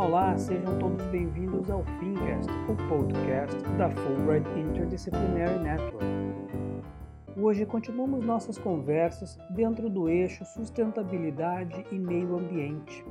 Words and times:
Olá, 0.00 0.34
sejam 0.38 0.78
todos 0.78 1.04
bem-vindos 1.08 1.70
ao 1.70 1.84
Fincast, 1.84 2.50
o 2.70 2.88
podcast 2.88 3.62
da 3.76 3.90
Fulbright 3.90 4.48
Interdisciplinary 4.58 5.58
Network. 5.58 6.06
Hoje 7.36 7.66
continuamos 7.66 8.24
nossas 8.24 8.56
conversas 8.56 9.38
dentro 9.50 9.90
do 9.90 10.08
eixo 10.08 10.42
sustentabilidade 10.46 11.84
e 11.92 11.98
meio 11.98 12.38
ambiente. 12.38 13.04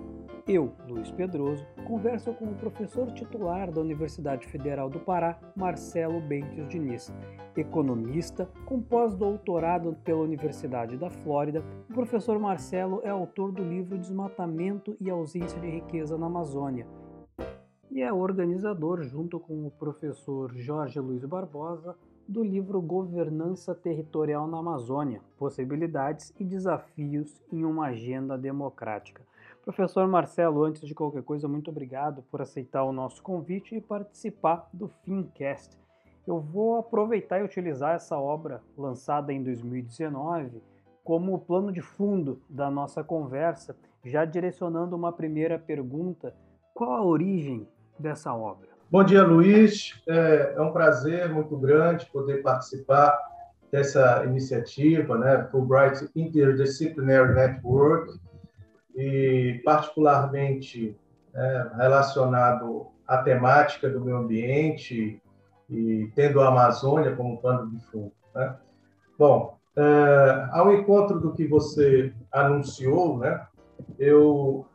Eu, 0.51 0.73
Luiz 0.87 1.11
Pedroso, 1.11 1.63
converso 1.85 2.33
com 2.33 2.45
o 2.45 2.55
professor 2.55 3.11
titular 3.11 3.71
da 3.71 3.81
Universidade 3.81 4.47
Federal 4.47 4.89
do 4.89 4.99
Pará, 4.99 5.39
Marcelo 5.55 6.19
Bentes 6.19 6.67
Diniz. 6.67 7.13
Economista, 7.55 8.49
com 8.65 8.81
pós-doutorado 8.81 9.95
pela 10.03 10.23
Universidade 10.23 10.97
da 10.97 11.11
Flórida, 11.11 11.63
o 11.87 11.93
professor 11.93 12.39
Marcelo 12.39 12.99
é 13.03 13.09
autor 13.09 13.51
do 13.51 13.63
livro 13.63 13.95
Desmatamento 13.95 14.97
e 14.99 15.07
Ausência 15.07 15.61
de 15.61 15.69
Riqueza 15.69 16.17
na 16.17 16.25
Amazônia 16.25 16.87
e 17.91 18.01
é 18.01 18.13
organizador, 18.13 19.03
junto 19.03 19.39
com 19.39 19.67
o 19.67 19.71
professor 19.71 20.51
Jorge 20.55 20.99
Luiz 20.99 21.25
Barbosa, 21.25 21.95
do 22.27 22.43
livro 22.43 22.81
Governança 22.81 23.75
Territorial 23.75 24.47
na 24.47 24.59
Amazônia: 24.59 25.21
Possibilidades 25.37 26.33
e 26.39 26.45
Desafios 26.45 27.41
em 27.51 27.65
uma 27.65 27.87
Agenda 27.87 28.37
Democrática. 28.37 29.28
Professor 29.69 30.07
Marcelo, 30.07 30.63
antes 30.63 30.81
de 30.81 30.95
qualquer 30.95 31.21
coisa, 31.21 31.47
muito 31.47 31.69
obrigado 31.69 32.23
por 32.31 32.41
aceitar 32.41 32.83
o 32.85 32.91
nosso 32.91 33.21
convite 33.21 33.75
e 33.75 33.79
participar 33.79 34.67
do 34.73 34.87
Fincast. 35.05 35.77
Eu 36.27 36.39
vou 36.39 36.79
aproveitar 36.79 37.39
e 37.39 37.43
utilizar 37.43 37.93
essa 37.93 38.17
obra 38.17 38.63
lançada 38.75 39.31
em 39.31 39.43
2019 39.43 40.59
como 41.03 41.37
plano 41.37 41.71
de 41.71 41.81
fundo 41.81 42.41
da 42.49 42.71
nossa 42.71 43.03
conversa, 43.03 43.77
já 44.03 44.25
direcionando 44.25 44.95
uma 44.95 45.13
primeira 45.13 45.59
pergunta: 45.59 46.33
qual 46.73 46.93
a 46.93 47.05
origem 47.05 47.67
dessa 47.99 48.33
obra? 48.33 48.69
Bom 48.89 49.03
dia, 49.03 49.21
Luiz. 49.21 50.01
É, 50.07 50.55
é 50.57 50.61
um 50.63 50.73
prazer 50.73 51.31
muito 51.31 51.55
grande 51.55 52.07
poder 52.07 52.41
participar 52.41 53.15
dessa 53.71 54.25
iniciativa, 54.25 55.15
né, 55.15 55.47
Fulbright 55.51 56.09
Interdisciplinary 56.15 57.35
Network, 57.35 58.19
e 58.95 59.61
particularmente 59.63 60.95
é, 61.33 61.65
relacionado 61.75 62.87
à 63.07 63.19
temática 63.19 63.89
do 63.89 64.01
meio 64.01 64.17
ambiente 64.17 65.21
e 65.69 66.11
tendo 66.15 66.41
a 66.41 66.47
Amazônia 66.47 67.15
como 67.15 67.41
pano 67.41 67.69
de 67.69 67.79
fundo. 67.85 68.11
Né? 68.35 68.55
Bom, 69.17 69.57
é, 69.75 70.47
ao 70.51 70.73
encontro 70.73 71.19
do 71.19 71.33
que 71.33 71.47
você 71.47 72.13
anunciou, 72.31 73.17
né, 73.19 73.45
eu 73.97 74.65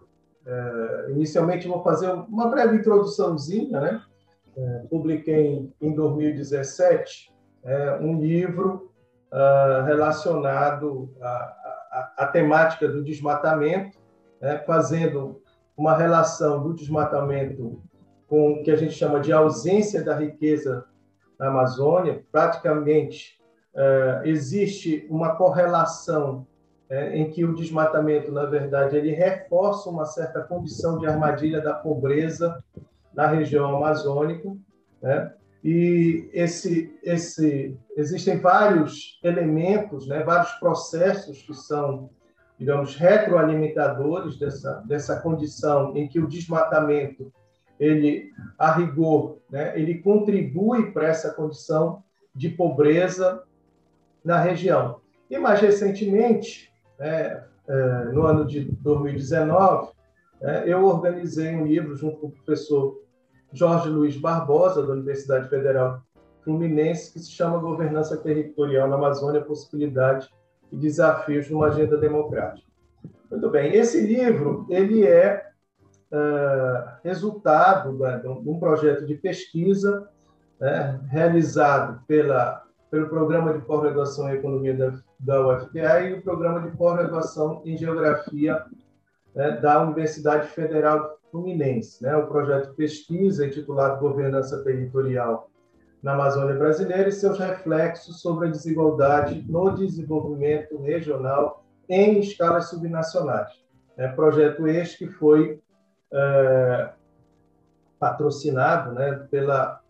é, 0.46 1.10
inicialmente 1.10 1.66
vou 1.66 1.82
fazer 1.82 2.10
uma 2.10 2.48
breve 2.48 2.76
introduçãozinha, 2.76 3.80
né? 3.80 4.02
É, 4.56 4.84
publiquei 4.88 5.72
em 5.80 5.94
2017 5.94 7.32
é, 7.64 7.98
um 8.00 8.20
livro 8.20 8.92
uh, 9.32 9.84
relacionado 9.84 11.12
à, 11.20 12.26
temática 12.32 12.86
do 12.86 13.02
desmatamento 13.02 13.98
né, 14.40 14.58
fazendo 14.66 15.42
uma 15.76 15.96
relação 15.96 16.62
do 16.62 16.74
desmatamento 16.74 17.82
com 18.28 18.52
o 18.52 18.62
que 18.62 18.70
a 18.70 18.76
gente 18.76 18.94
chama 18.94 19.20
de 19.20 19.32
ausência 19.32 20.02
da 20.02 20.16
riqueza 20.16 20.84
na 21.38 21.48
Amazônia. 21.48 22.24
Praticamente 22.30 23.38
uh, 23.74 24.26
existe 24.26 25.06
uma 25.10 25.36
correlação 25.36 26.46
é, 26.88 27.16
em 27.16 27.30
que 27.30 27.44
o 27.44 27.54
desmatamento, 27.54 28.30
na 28.30 28.44
verdade, 28.44 28.96
ele 28.96 29.10
reforça 29.10 29.88
uma 29.88 30.04
certa 30.04 30.42
condição 30.42 30.98
de 30.98 31.06
armadilha 31.06 31.60
da 31.60 31.72
pobreza 31.72 32.62
na 33.14 33.26
região 33.26 33.74
amazônica, 33.76 34.54
né? 35.00 35.32
E 35.62 36.28
esse, 36.34 36.94
esse, 37.02 37.74
existem 37.96 38.38
vários 38.38 39.18
elementos, 39.24 40.06
né, 40.06 40.22
vários 40.22 40.52
processos 40.52 41.40
que 41.40 41.54
são 41.54 42.10
digamos, 42.58 42.96
retroalimentadores 42.96 44.38
dessa, 44.38 44.82
dessa 44.86 45.20
condição 45.20 45.96
em 45.96 46.06
que 46.08 46.20
o 46.20 46.28
desmatamento, 46.28 47.32
ele, 47.78 48.32
a 48.58 48.72
rigor, 48.72 49.38
né, 49.50 49.78
ele 49.78 49.98
contribui 49.98 50.92
para 50.92 51.08
essa 51.08 51.32
condição 51.32 52.02
de 52.34 52.48
pobreza 52.48 53.42
na 54.24 54.40
região. 54.40 55.00
E 55.28 55.38
mais 55.38 55.60
recentemente, 55.60 56.72
né, 56.98 57.44
é, 57.66 58.04
no 58.12 58.24
ano 58.24 58.46
de 58.46 58.60
2019, 58.60 59.92
né, 60.40 60.62
eu 60.66 60.84
organizei 60.84 61.54
um 61.56 61.66
livro 61.66 61.96
junto 61.96 62.18
com 62.18 62.26
o 62.28 62.30
professor 62.30 63.02
Jorge 63.52 63.88
Luiz 63.88 64.16
Barbosa, 64.16 64.86
da 64.86 64.92
Universidade 64.92 65.48
Federal 65.48 66.02
Fluminense, 66.42 67.12
que 67.12 67.18
se 67.18 67.30
chama 67.30 67.58
Governança 67.58 68.16
Territorial 68.16 68.88
na 68.88 68.96
Amazônia, 68.96 69.40
Possibilidade 69.40 70.28
e 70.74 70.76
desafios 70.76 71.48
numa 71.48 71.66
agenda 71.66 71.96
democrática. 71.96 72.66
Muito 73.30 73.48
bem, 73.50 73.74
esse 73.74 74.00
livro 74.04 74.66
ele 74.68 75.06
é 75.06 75.46
uh, 76.12 76.98
resultado 77.02 77.92
né, 77.98 78.18
de 78.18 78.28
um 78.28 78.58
projeto 78.58 79.06
de 79.06 79.14
pesquisa 79.14 80.08
né, 80.60 81.00
realizado 81.08 82.02
pela, 82.06 82.64
pelo 82.90 83.08
Programa 83.08 83.52
de 83.52 83.64
Pós-Graduação 83.64 84.28
em 84.28 84.36
Economia 84.36 84.76
da, 84.76 84.94
da 85.18 85.46
UFPA 85.48 86.00
e 86.02 86.14
o 86.14 86.22
Programa 86.22 86.60
de 86.60 86.76
Pós-Graduação 86.76 87.62
em 87.64 87.76
Geografia 87.76 88.64
né, 89.34 89.52
da 89.52 89.82
Universidade 89.82 90.48
Federal 90.48 91.18
Fluminense. 91.30 92.02
Né, 92.02 92.16
o 92.16 92.26
projeto 92.26 92.70
de 92.70 92.76
pesquisa 92.76 93.46
intitulado 93.46 94.00
Governança 94.00 94.62
Territorial 94.62 95.50
na 96.04 96.12
Amazônia 96.12 96.54
brasileira 96.54 97.08
e 97.08 97.12
seus 97.12 97.38
reflexos 97.38 98.20
sobre 98.20 98.48
a 98.48 98.50
desigualdade 98.50 99.42
no 99.48 99.70
desenvolvimento 99.70 100.76
regional 100.76 101.64
em 101.88 102.20
escalas 102.20 102.68
subnacionais. 102.68 103.50
É 103.96 104.06
projeto 104.08 104.68
este 104.68 104.98
que 104.98 105.06
foi 105.08 105.62
é, 106.12 106.90
patrocinado 107.98 108.92
né, 108.92 109.26
pela, 109.30 109.80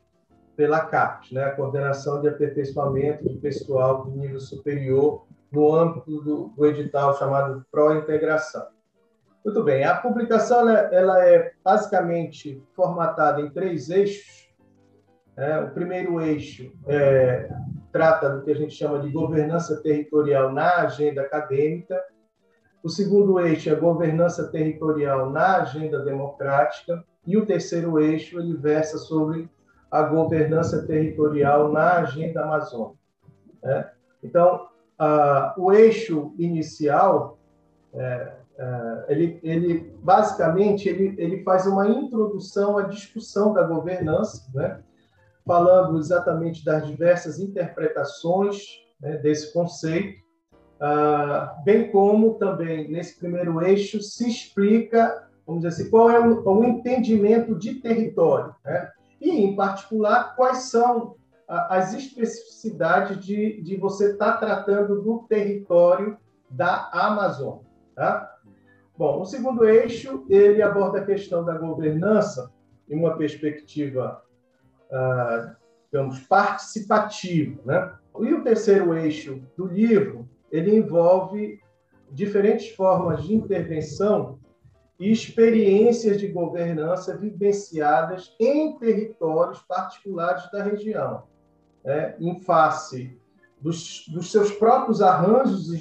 pela 0.54 0.86
CAPES, 0.86 1.32
né, 1.32 1.46
a 1.46 1.50
Coordenação 1.50 2.20
de 2.20 2.28
Aperfeiçoamento 2.28 3.28
de 3.28 3.36
Pessoal 3.38 4.04
de 4.04 4.16
Nível 4.16 4.38
Superior, 4.38 5.26
no 5.50 5.74
âmbito 5.74 6.20
do, 6.20 6.52
do 6.56 6.66
edital 6.66 7.18
chamado 7.18 7.66
Pró-Integração. 7.72 8.68
Muito 9.44 9.64
bem, 9.64 9.82
a 9.82 9.96
publicação 9.96 10.60
ela, 10.60 10.78
ela 10.94 11.26
é 11.26 11.52
basicamente 11.64 12.62
formatada 12.72 13.40
em 13.40 13.50
três 13.50 13.90
eixos, 13.90 14.43
é, 15.36 15.58
o 15.60 15.70
primeiro 15.70 16.20
eixo 16.20 16.72
é, 16.86 17.50
trata 17.92 18.28
do 18.30 18.42
que 18.42 18.50
a 18.50 18.56
gente 18.56 18.74
chama 18.74 19.00
de 19.00 19.10
governança 19.10 19.80
territorial 19.82 20.52
na 20.52 20.82
agenda 20.82 21.22
acadêmica. 21.22 22.00
O 22.82 22.88
segundo 22.88 23.40
eixo 23.40 23.70
é 23.70 23.74
governança 23.74 24.48
territorial 24.48 25.30
na 25.30 25.62
agenda 25.62 26.04
democrática. 26.04 27.04
E 27.26 27.36
o 27.36 27.46
terceiro 27.46 27.98
eixo 27.98 28.38
ele 28.38 28.56
versa 28.56 28.98
sobre 28.98 29.48
a 29.90 30.02
governança 30.02 30.86
territorial 30.86 31.72
na 31.72 31.98
agenda 31.98 32.42
amazônica. 32.42 32.98
Né? 33.62 33.90
Então, 34.22 34.68
a, 34.98 35.54
o 35.56 35.72
eixo 35.72 36.34
inicial 36.38 37.38
é, 37.92 38.32
é, 38.56 39.04
ele, 39.08 39.40
ele 39.42 39.96
basicamente 40.02 40.88
ele, 40.88 41.14
ele 41.18 41.42
faz 41.42 41.66
uma 41.66 41.88
introdução 41.88 42.78
à 42.78 42.82
discussão 42.82 43.52
da 43.52 43.62
governança, 43.64 44.48
né? 44.54 44.80
Falando 45.44 45.98
exatamente 45.98 46.64
das 46.64 46.86
diversas 46.86 47.38
interpretações 47.38 48.64
né, 49.00 49.18
desse 49.18 49.52
conceito, 49.52 50.22
ah, 50.80 51.56
bem 51.64 51.90
como 51.90 52.34
também 52.34 52.90
nesse 52.90 53.18
primeiro 53.18 53.62
eixo 53.62 54.00
se 54.00 54.28
explica, 54.28 55.28
vamos 55.46 55.62
dizer 55.62 55.82
assim, 55.82 55.90
qual 55.90 56.10
é 56.10 56.18
o, 56.18 56.42
o 56.46 56.64
entendimento 56.64 57.54
de 57.58 57.74
território, 57.76 58.54
né? 58.64 58.90
e, 59.20 59.30
em 59.30 59.54
particular, 59.54 60.34
quais 60.36 60.70
são 60.70 61.16
as 61.46 61.92
especificidades 61.92 63.22
de, 63.24 63.62
de 63.62 63.76
você 63.76 64.12
estar 64.12 64.32
tá 64.32 64.38
tratando 64.38 65.02
do 65.02 65.24
território 65.28 66.16
da 66.50 66.88
Amazônia. 66.92 67.64
Tá? 67.94 68.30
Bom, 68.96 69.20
o 69.20 69.24
segundo 69.24 69.64
eixo, 69.64 70.24
ele 70.28 70.62
aborda 70.62 70.98
a 71.00 71.04
questão 71.04 71.44
da 71.44 71.56
governança 71.56 72.50
em 72.88 72.98
uma 72.98 73.16
perspectiva 73.16 74.22
ah, 74.92 75.56
digamos, 75.94 76.20
participativo. 76.20 77.60
Né? 77.64 77.92
E 78.20 78.34
o 78.34 78.42
terceiro 78.42 78.94
eixo 78.94 79.40
do 79.56 79.66
livro, 79.66 80.28
ele 80.50 80.76
envolve 80.76 81.60
diferentes 82.10 82.74
formas 82.74 83.22
de 83.22 83.34
intervenção 83.34 84.38
e 84.98 85.10
experiências 85.10 86.18
de 86.18 86.28
governança 86.28 87.16
vivenciadas 87.16 88.34
em 88.40 88.76
territórios 88.78 89.60
particulares 89.62 90.50
da 90.50 90.62
região, 90.62 91.24
né? 91.84 92.14
em 92.18 92.40
face 92.40 93.18
dos, 93.60 94.06
dos, 94.08 94.30
seus 94.30 94.52
próprios 94.52 95.00
arranjos 95.00 95.72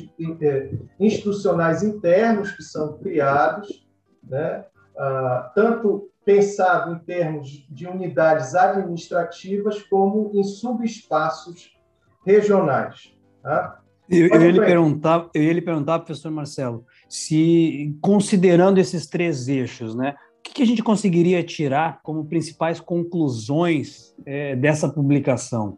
é, 0.41 0.71
institucionais 0.99 1.83
internos 1.83 2.51
que 2.51 2.63
são 2.63 2.97
criados, 2.97 3.87
né? 4.23 4.65
ah, 4.97 5.51
tanto 5.53 6.09
pensado 6.25 6.93
em 6.93 6.99
termos 6.99 7.65
de 7.69 7.87
unidades 7.87 8.55
administrativas 8.55 9.81
como 9.83 10.31
em 10.33 10.43
subespaços 10.43 11.77
regionais. 12.25 13.13
Tá? 13.41 13.81
Eu, 14.09 14.27
eu, 14.27 14.41
ia 14.41 14.51
lhe 14.51 14.59
perguntar, 14.59 15.29
eu 15.33 15.43
ia 15.43 15.53
lhe 15.53 15.61
perguntar, 15.61 15.99
professor 15.99 16.31
Marcelo, 16.31 16.85
se 17.09 17.97
considerando 18.01 18.77
esses 18.77 19.07
três 19.07 19.47
eixos, 19.47 19.95
né, 19.95 20.15
o 20.39 20.43
que, 20.43 20.53
que 20.55 20.63
a 20.63 20.65
gente 20.65 20.83
conseguiria 20.83 21.41
tirar 21.43 22.01
como 22.03 22.25
principais 22.25 22.79
conclusões 22.79 24.13
é, 24.25 24.55
dessa 24.55 24.89
publicação? 24.89 25.77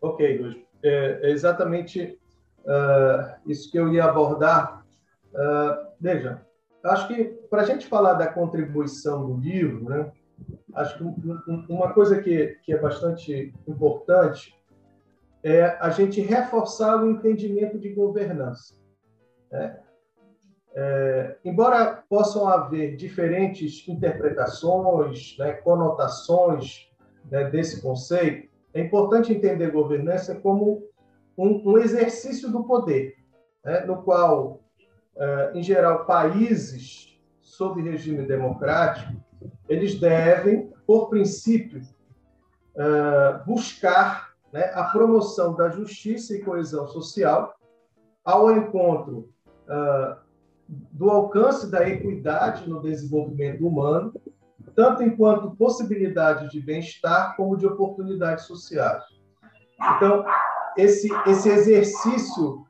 Ok. 0.00 0.64
É, 0.84 1.20
é 1.22 1.30
exatamente 1.30 2.16
uh, 2.60 3.50
isso 3.50 3.70
que 3.70 3.78
eu 3.78 3.92
ia 3.92 4.04
abordar. 4.04 4.84
Uh, 5.34 5.88
veja, 6.00 6.40
acho 6.90 7.08
que 7.08 7.24
para 7.50 7.62
a 7.62 7.64
gente 7.64 7.86
falar 7.86 8.14
da 8.14 8.26
contribuição 8.26 9.26
do 9.26 9.36
livro, 9.36 9.88
né, 9.88 10.12
acho 10.74 10.98
que 10.98 11.72
uma 11.72 11.92
coisa 11.92 12.20
que, 12.20 12.58
que 12.62 12.72
é 12.72 12.78
bastante 12.78 13.54
importante 13.66 14.54
é 15.42 15.76
a 15.80 15.90
gente 15.90 16.20
reforçar 16.20 17.02
o 17.02 17.10
entendimento 17.10 17.78
de 17.78 17.90
governança. 17.90 18.74
Né? 19.50 19.78
É, 20.74 21.36
embora 21.44 22.04
possam 22.08 22.46
haver 22.46 22.96
diferentes 22.96 23.86
interpretações, 23.88 25.36
né, 25.38 25.52
conotações 25.54 26.88
né, 27.30 27.50
desse 27.50 27.80
conceito, 27.82 28.48
é 28.74 28.80
importante 28.80 29.32
entender 29.32 29.70
governança 29.70 30.34
como 30.34 30.84
um, 31.36 31.72
um 31.72 31.78
exercício 31.78 32.50
do 32.50 32.64
poder, 32.64 33.16
né, 33.64 33.80
no 33.86 34.02
qual, 34.02 34.60
em 35.54 35.62
geral, 35.62 36.04
países 36.04 37.18
sob 37.40 37.82
regime 37.82 38.26
democrático, 38.26 39.12
eles 39.68 39.98
devem, 39.98 40.72
por 40.86 41.08
princípio, 41.08 41.82
é, 42.76 43.44
buscar 43.44 44.28
né, 44.52 44.70
a 44.74 44.84
promoção 44.84 45.54
da 45.54 45.68
justiça 45.68 46.34
e 46.34 46.42
coesão 46.42 46.86
social 46.86 47.54
ao 48.24 48.52
encontro 48.52 49.30
uh, 49.66 50.16
do 50.68 51.10
alcance 51.10 51.70
da 51.70 51.88
equidade 51.88 52.68
no 52.68 52.80
desenvolvimento 52.80 53.66
humano, 53.66 54.12
tanto 54.74 55.02
enquanto 55.02 55.56
possibilidade 55.56 56.50
de 56.50 56.60
bem-estar 56.60 57.36
como 57.36 57.56
de 57.56 57.66
oportunidades 57.66 58.44
sociais. 58.44 59.02
Então, 59.96 60.24
esse, 60.76 61.08
esse 61.26 61.48
exercício 61.48 62.66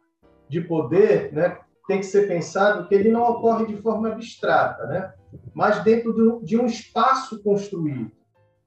de 0.49 0.61
poder 0.61 1.33
né, 1.33 1.59
tem 1.88 1.99
que 1.99 2.06
ser 2.06 2.29
pensado 2.29 2.87
que 2.87 2.94
ele 2.94 3.11
não 3.11 3.23
ocorre 3.23 3.67
de 3.67 3.76
forma 3.79 4.12
abstrata, 4.12 4.87
né, 4.87 5.12
mas 5.52 5.82
dentro 5.82 6.12
do, 6.12 6.40
de 6.44 6.56
um 6.56 6.67
espaço 6.67 7.43
construído 7.43 8.12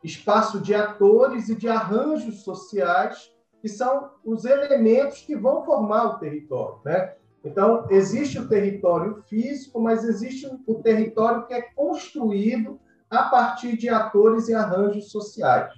espaço 0.03 0.59
de 0.59 0.73
atores 0.73 1.49
e 1.49 1.55
de 1.55 1.67
arranjos 1.67 2.43
sociais, 2.43 3.31
que 3.61 3.69
são 3.69 4.09
os 4.25 4.45
elementos 4.45 5.21
que 5.21 5.35
vão 5.35 5.63
formar 5.63 6.05
o 6.05 6.19
território. 6.19 6.79
Né? 6.83 7.13
Então, 7.43 7.85
existe 7.89 8.39
o 8.39 8.47
território 8.47 9.21
físico, 9.27 9.79
mas 9.79 10.03
existe 10.03 10.47
o 10.65 10.75
território 10.75 11.45
que 11.45 11.53
é 11.53 11.61
construído 11.61 12.79
a 13.09 13.23
partir 13.23 13.77
de 13.77 13.89
atores 13.89 14.47
e 14.47 14.53
arranjos 14.53 15.11
sociais. 15.11 15.71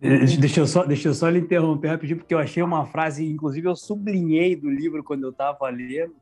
Deixa 0.00 0.60
eu 0.60 0.66
só, 0.66 0.84
deixa 0.84 1.08
eu 1.08 1.14
só 1.14 1.28
lhe 1.28 1.40
interromper 1.40 1.88
rapidinho, 1.88 2.18
porque 2.18 2.34
eu 2.34 2.38
achei 2.38 2.62
uma 2.62 2.86
frase, 2.86 3.26
inclusive 3.26 3.68
eu 3.68 3.74
sublinhei 3.74 4.54
do 4.54 4.70
livro 4.70 5.02
quando 5.02 5.24
eu 5.24 5.30
estava 5.30 5.68
lendo, 5.68 6.14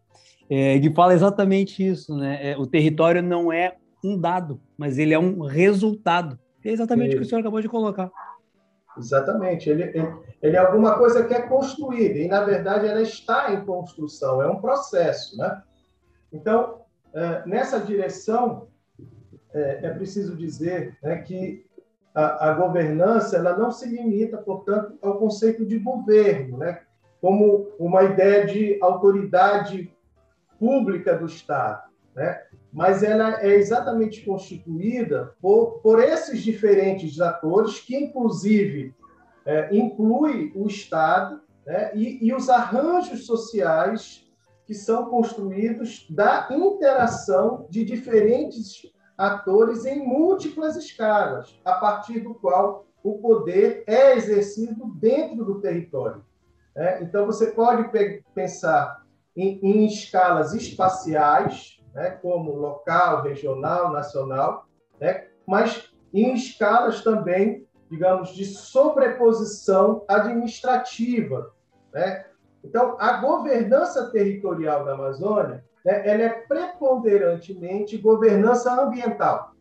é, 0.48 0.78
que 0.78 0.92
fala 0.94 1.12
exatamente 1.12 1.86
isso, 1.86 2.16
né? 2.16 2.52
É, 2.52 2.56
o 2.56 2.66
território 2.66 3.22
não 3.22 3.52
é 3.52 3.76
um 4.02 4.18
dado, 4.18 4.60
mas 4.78 4.98
ele 4.98 5.12
é 5.12 5.18
um 5.18 5.40
resultado. 5.40 6.38
É 6.64 6.70
exatamente 6.70 7.14
o 7.14 7.18
que 7.18 7.24
o 7.24 7.28
senhor 7.28 7.40
acabou 7.40 7.60
de 7.60 7.68
colocar. 7.68 8.10
Exatamente. 8.96 9.68
Ele, 9.68 9.82
ele, 9.82 10.14
ele, 10.42 10.56
é 10.56 10.58
alguma 10.58 10.96
coisa 10.96 11.24
que 11.24 11.34
é 11.34 11.42
construída, 11.42 12.18
e, 12.18 12.28
na 12.28 12.44
verdade, 12.44 12.86
ela 12.86 13.02
está 13.02 13.52
em 13.52 13.64
construção, 13.64 14.40
é 14.40 14.48
um 14.48 14.60
processo. 14.60 15.36
Né? 15.36 15.62
Então, 16.32 16.80
é, 17.14 17.46
nessa 17.46 17.78
direção, 17.78 18.68
é, 19.52 19.86
é 19.86 19.90
preciso 19.90 20.36
dizer 20.36 20.96
né, 21.02 21.18
que 21.18 21.66
a, 22.16 22.48
a, 22.48 22.54
governança 22.54 23.36
ela 23.36 23.56
não 23.56 23.70
se 23.70 23.86
limita, 23.88 24.38
portanto, 24.38 24.98
ao 25.02 25.18
conceito 25.18 25.64
de 25.64 25.78
governo, 25.78 26.58
né, 26.58 26.80
como 27.20 27.68
uma 27.78 28.02
ideia 28.02 28.46
de 28.46 28.78
autoridade 28.82 29.92
pública 30.58 31.14
do 31.14 31.26
Estado. 31.26 31.86
Né? 32.14 32.40
mas 32.76 33.02
ela 33.02 33.42
é 33.42 33.54
exatamente 33.54 34.22
constituída 34.22 35.34
por, 35.40 35.80
por 35.80 35.98
esses 35.98 36.42
diferentes 36.42 37.18
atores, 37.22 37.80
que 37.80 37.96
inclusive 37.96 38.94
é, 39.46 39.74
inclui 39.74 40.52
o 40.54 40.66
Estado 40.66 41.40
né, 41.64 41.90
e, 41.94 42.26
e 42.26 42.34
os 42.34 42.50
arranjos 42.50 43.24
sociais 43.24 44.26
que 44.66 44.74
são 44.74 45.06
construídos 45.06 46.06
da 46.10 46.48
interação 46.50 47.66
de 47.70 47.82
diferentes 47.82 48.82
atores 49.16 49.84
em 49.84 50.06
múltiplas 50.06 50.76
escalas, 50.76 51.58
a 51.64 51.74
partir 51.74 52.20
do 52.20 52.34
qual 52.34 52.86
o 53.02 53.18
poder 53.18 53.84
é 53.86 54.16
exercido 54.16 54.86
dentro 54.96 55.44
do 55.44 55.60
território. 55.60 56.24
Né? 56.74 57.02
Então, 57.02 57.24
você 57.24 57.52
pode 57.52 57.88
pensar 58.34 59.02
em, 59.34 59.58
em 59.62 59.86
escalas 59.86 60.52
espaciais, 60.54 61.80
né, 61.94 62.10
como 62.10 62.52
local, 62.52 63.22
regional, 63.22 63.92
nacional, 63.92 64.66
né, 65.00 65.28
mas 65.46 65.92
em 66.12 66.34
escalas 66.34 67.02
também, 67.02 67.66
digamos, 67.90 68.30
de 68.30 68.44
sobreposição 68.44 70.04
administrativa. 70.08 71.52
Né? 71.92 72.26
Então, 72.64 72.96
a 72.98 73.18
governança 73.18 74.10
territorial 74.10 74.84
da 74.84 74.92
Amazônia 74.92 75.64
né, 75.86 76.02
ela 76.04 76.22
é 76.24 76.28
preponderantemente 76.28 77.96
governança 77.96 78.72
ambiental, 78.82 79.52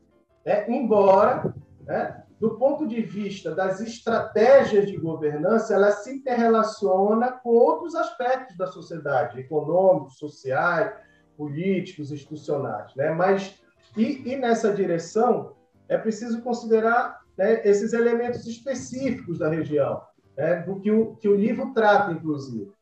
né? 0.44 0.66
embora, 0.68 1.54
né, 1.82 2.24
do 2.40 2.58
ponto 2.58 2.88
de 2.88 3.00
vista 3.00 3.54
das 3.54 3.80
estratégias 3.80 4.88
de 4.88 4.98
governança, 4.98 5.76
ela 5.76 5.92
se 5.92 6.12
interrelaciona 6.12 7.32
com 7.32 7.50
outros 7.50 7.94
aspectos 7.94 8.58
da 8.58 8.66
sociedade, 8.66 9.40
econômicos, 9.40 10.18
sociais, 10.18 10.92
políticos, 11.38 12.12
institucionais. 12.12 12.94
Né? 12.96 13.12
Mas, 13.12 13.62
e, 13.96 14.28
e 14.28 14.36
nessa 14.36 14.74
direção, 14.74 15.54
é 15.88 15.96
preciso 15.96 16.42
considerar 16.42 17.22
né, 17.38 17.62
esses 17.64 17.94
elementos 17.94 18.48
específicos 18.48 19.38
da 19.38 19.48
região, 19.48 20.02
né, 20.36 20.56
do 20.64 20.80
que 20.80 20.92
o, 20.92 21.16
que 21.18 21.30
o 21.30 21.36
livro 21.36 21.72
trata, 21.72 22.12
inclusive. 22.12 22.75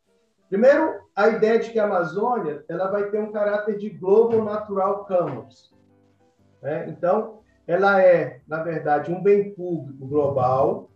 Primeiro, 0.54 1.00
a 1.16 1.30
ideia 1.30 1.58
de 1.58 1.72
que 1.72 1.80
a 1.80 1.86
Amazônia 1.86 2.64
ela 2.70 2.86
vai 2.92 3.10
ter 3.10 3.20
um 3.20 3.32
caráter 3.32 3.76
de 3.76 3.90
Global 3.90 4.44
Natural 4.44 5.04
Commons. 5.04 5.74
Né? 6.62 6.90
Então, 6.90 7.40
ela 7.66 8.00
é, 8.00 8.40
na 8.48 8.62
verdade, 8.62 9.12
um 9.12 9.20
bem 9.20 9.52
público 9.56 10.06
global. 10.06 10.92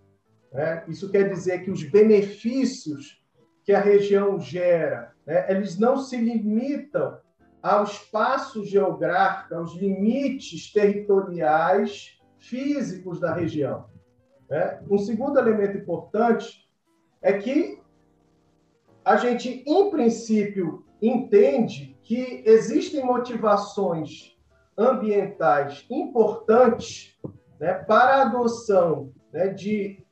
Né? 0.53 0.83
Isso 0.87 1.09
quer 1.09 1.27
dizer 1.29 1.63
que 1.63 1.71
os 1.71 1.81
benefícios 1.81 3.19
que 3.63 3.73
a 3.73 3.79
região 3.79 4.39
gera, 4.39 5.11
né, 5.25 5.47
eles 5.49 5.75
não 5.79 5.97
se 5.97 6.17
limitam 6.17 7.17
ao 7.59 7.83
espaço 7.83 8.63
geográfico, 8.63 9.55
aos 9.55 9.75
limites 9.75 10.71
territoriais 10.71 12.21
físicos 12.37 13.19
da 13.19 13.33
região. 13.33 13.89
Né? 14.47 14.79
Um 14.87 14.99
segundo 14.99 15.39
elemento 15.39 15.79
importante 15.79 16.69
é 17.23 17.33
que 17.33 17.81
a 19.07 19.15
gente, 19.15 19.63
em 19.65 19.89
princípio, 19.89 20.85
entende 21.01 21.97
que 22.03 22.43
existem 22.45 23.05
motivações 23.05 24.37
ambientais 24.77 25.85
importantes 25.89 27.17
né, 27.57 27.73
para 27.73 28.17
a 28.17 28.21
adoção 28.23 29.13
né, 29.31 29.47
de 29.47 30.05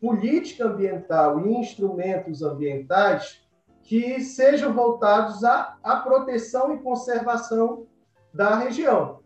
política 0.00 0.64
ambiental 0.64 1.46
e 1.46 1.54
instrumentos 1.54 2.42
ambientais 2.42 3.40
que 3.80 4.20
sejam 4.20 4.74
voltados 4.74 5.44
à, 5.44 5.78
à 5.80 5.98
proteção 5.98 6.74
e 6.74 6.80
conservação 6.80 7.86
da 8.34 8.56
região. 8.56 9.20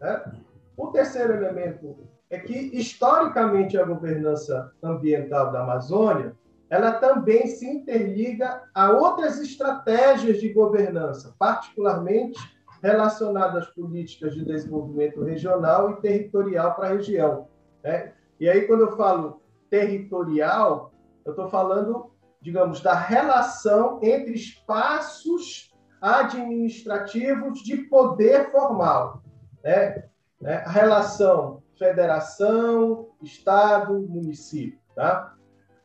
Né? 0.00 0.32
O 0.78 0.86
terceiro 0.86 1.34
elemento 1.34 2.08
é 2.30 2.38
que, 2.38 2.54
historicamente, 2.72 3.76
a 3.76 3.84
governança 3.84 4.72
ambiental 4.82 5.52
da 5.52 5.60
Amazônia 5.60 6.34
ela 6.72 6.92
também 6.92 7.46
se 7.46 7.66
interliga 7.66 8.62
a 8.74 8.90
outras 8.90 9.38
estratégias 9.38 10.40
de 10.40 10.48
governança, 10.52 11.34
particularmente 11.38 12.40
relacionadas 12.82 13.64
às 13.64 13.74
políticas 13.74 14.34
de 14.34 14.44
desenvolvimento 14.44 15.22
regional 15.22 15.90
e 15.90 16.00
territorial 16.00 16.74
para 16.74 16.86
a 16.86 16.92
região. 16.94 17.48
Né? 17.84 18.12
E 18.40 18.48
aí, 18.48 18.62
quando 18.66 18.80
eu 18.80 18.96
falo 18.96 19.42
territorial, 19.70 20.92
eu 21.24 21.32
estou 21.32 21.48
falando 21.48 22.10
digamos, 22.40 22.80
da 22.80 22.94
relação 22.94 24.00
entre 24.02 24.32
espaços 24.32 25.72
administrativos 26.00 27.60
de 27.60 27.76
poder 27.84 28.50
formal. 28.50 29.22
Né? 29.62 30.04
né? 30.40 30.56
A 30.66 30.70
relação 30.70 31.62
federação, 31.78 33.08
estado, 33.22 34.00
município. 34.08 34.78
Tá? 34.94 35.34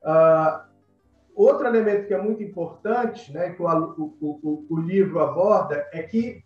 Uh, 0.03 0.67
outro 1.43 1.67
elemento 1.67 2.07
que 2.07 2.13
é 2.13 2.21
muito 2.21 2.41
importante, 2.41 3.31
né, 3.31 3.51
que 3.51 3.61
o, 3.61 3.67
o, 3.67 4.15
o, 4.21 4.65
o 4.69 4.79
livro 4.79 5.19
aborda, 5.19 5.87
é 5.93 6.01
que 6.01 6.43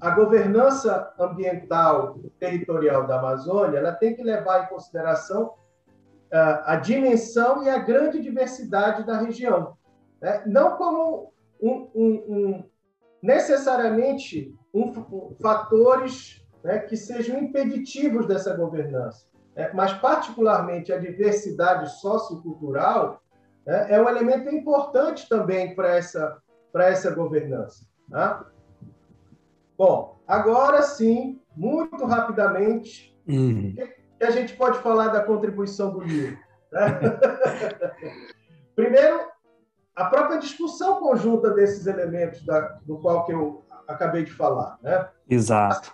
a 0.00 0.10
governança 0.10 1.14
ambiental 1.16 2.18
territorial 2.40 3.06
da 3.06 3.20
Amazônia 3.20 3.78
ela 3.78 3.92
tem 3.92 4.16
que 4.16 4.22
levar 4.22 4.64
em 4.64 4.68
consideração 4.68 5.54
uh, 6.32 6.62
a 6.64 6.74
dimensão 6.74 7.62
e 7.62 7.68
a 7.68 7.78
grande 7.78 8.20
diversidade 8.20 9.06
da 9.06 9.18
região. 9.18 9.76
Né? 10.20 10.42
Não 10.44 10.76
como 10.76 11.32
um, 11.60 11.88
um, 11.94 12.24
um, 12.28 12.64
necessariamente 13.22 14.52
fatores 15.40 16.44
né, 16.64 16.80
que 16.80 16.96
sejam 16.96 17.38
impeditivos 17.38 18.26
dessa 18.26 18.56
governança, 18.56 19.26
né? 19.54 19.70
mas, 19.72 19.92
particularmente, 19.92 20.92
a 20.92 20.98
diversidade 20.98 21.88
sociocultural 22.00 23.21
é 23.66 24.00
um 24.00 24.08
elemento 24.08 24.52
importante 24.54 25.28
também 25.28 25.74
para 25.74 25.96
essa, 25.96 26.38
essa 26.74 27.10
governança. 27.10 27.86
Tá? 28.10 28.46
Bom, 29.78 30.18
agora 30.26 30.82
sim, 30.82 31.40
muito 31.56 32.04
rapidamente, 32.04 33.16
uhum. 33.26 33.74
que 33.74 34.24
a 34.24 34.30
gente 34.30 34.56
pode 34.56 34.78
falar 34.78 35.08
da 35.08 35.22
contribuição 35.22 35.92
do 35.92 36.00
livro? 36.00 36.38
Né? 36.72 37.00
Primeiro, 38.74 39.20
a 39.94 40.06
própria 40.06 40.38
discussão 40.38 40.98
conjunta 41.00 41.50
desses 41.50 41.86
elementos 41.86 42.44
da, 42.44 42.60
do 42.84 42.98
qual 42.98 43.26
que 43.26 43.32
eu 43.32 43.64
acabei 43.86 44.24
de 44.24 44.32
falar. 44.32 44.78
Né? 44.82 45.08
Exato. 45.28 45.92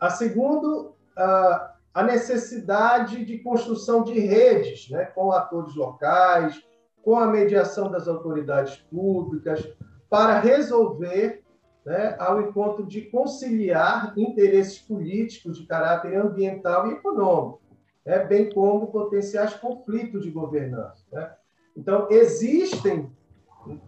A, 0.00 0.06
a 0.06 0.10
segundo, 0.10 0.96
a, 1.16 1.74
a 1.94 2.02
necessidade 2.02 3.24
de 3.24 3.38
construção 3.38 4.02
de 4.02 4.18
redes 4.18 4.88
né, 4.90 5.04
com 5.06 5.30
atores 5.30 5.74
locais, 5.74 6.60
com 7.02 7.16
a 7.16 7.26
mediação 7.26 7.90
das 7.90 8.06
autoridades 8.08 8.76
públicas, 8.90 9.66
para 10.08 10.38
resolver 10.38 11.42
né, 11.84 12.16
ao 12.18 12.40
encontro 12.40 12.86
de 12.86 13.02
conciliar 13.02 14.12
interesses 14.16 14.78
políticos 14.78 15.58
de 15.58 15.66
caráter 15.66 16.14
ambiental 16.16 16.88
e 16.88 16.92
econômico, 16.92 17.60
né, 18.04 18.24
bem 18.24 18.50
como 18.50 18.92
potenciais 18.92 19.54
conflitos 19.54 20.22
de 20.22 20.30
governança. 20.30 21.04
Né? 21.10 21.32
Então, 21.76 22.06
existem 22.10 23.10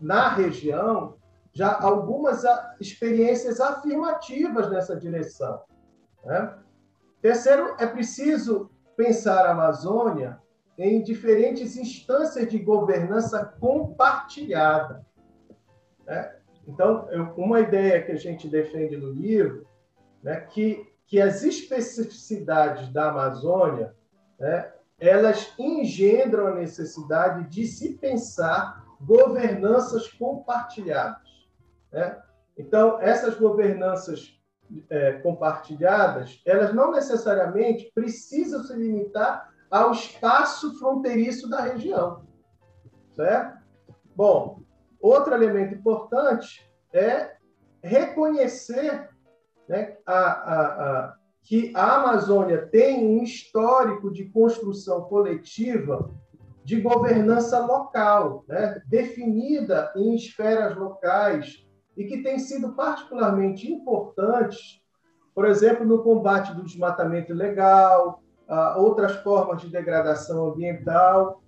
na 0.01 0.29
região 0.29 1.17
já 1.53 1.79
algumas 1.81 2.43
experiências 2.81 3.61
afirmativas 3.61 4.71
nessa 4.71 4.97
direção. 4.97 5.63
Né? 6.25 6.59
Terceiro, 7.23 7.77
é 7.79 7.87
preciso 7.87 8.71
pensar 8.97 9.47
a 9.47 9.53
Amazônia 9.53 10.41
em 10.77 11.03
diferentes 11.03 11.77
instâncias 11.77 12.49
de 12.49 12.59
governança 12.59 13.45
compartilhada. 13.61 15.05
Né? 16.07 16.37
Então, 16.67 17.09
eu, 17.11 17.33
uma 17.37 17.61
ideia 17.61 18.03
que 18.03 18.13
a 18.13 18.17
gente 18.17 18.49
defende 18.49 18.97
no 18.97 19.11
livro, 19.11 19.67
né, 20.23 20.41
que, 20.41 20.85
que 21.07 21.21
as 21.21 21.43
especificidades 21.43 22.89
da 22.93 23.11
Amazônia, 23.11 23.95
né, 24.39 24.73
elas 24.99 25.53
engendram 25.59 26.47
a 26.47 26.55
necessidade 26.55 27.49
de 27.51 27.67
se 27.67 27.95
pensar 27.99 28.85
governanças 29.01 30.09
compartilhadas. 30.09 31.29
Né? 31.93 32.21
Então, 32.57 33.01
essas 33.01 33.35
governanças 33.35 34.41
é, 34.89 35.13
compartilhadas, 35.15 36.41
elas 36.47 36.75
não 36.75 36.91
necessariamente 36.91 37.91
precisam 37.95 38.63
se 38.63 38.75
limitar 38.75 39.53
ao 39.71 39.93
espaço 39.93 40.79
fronteiriço 40.79 41.49
da 41.49 41.61
região, 41.61 42.25
certo? 43.15 43.59
Bom, 44.15 44.61
outro 45.01 45.35
elemento 45.35 45.75
importante 45.75 46.71
é 46.93 47.35
reconhecer 47.83 49.11
né, 49.69 49.97
a, 50.07 50.15
a, 50.15 50.61
a, 50.63 51.15
que 51.43 51.73
a 51.75 51.97
Amazônia 51.97 52.67
tem 52.67 53.07
um 53.07 53.23
histórico 53.23 54.11
de 54.11 54.27
construção 54.31 55.03
coletiva 55.03 56.11
de 56.65 56.81
governança 56.81 57.59
local, 57.59 58.45
né, 58.49 58.81
definida 58.87 59.93
em 59.95 60.15
esferas 60.15 60.75
locais 60.75 61.63
e 61.97 62.05
que 62.05 62.23
tem 62.23 62.39
sido 62.39 62.73
particularmente 62.73 63.71
importante, 63.71 64.83
por 65.35 65.45
exemplo, 65.45 65.85
no 65.85 66.03
combate 66.03 66.55
do 66.55 66.65
desmatamento 66.65 67.33
ilegal, 67.33 68.24
outras 68.77 69.17
formas 69.23 69.63
de 69.63 69.69
degradação 69.69 70.51
ambiental, 70.51 71.43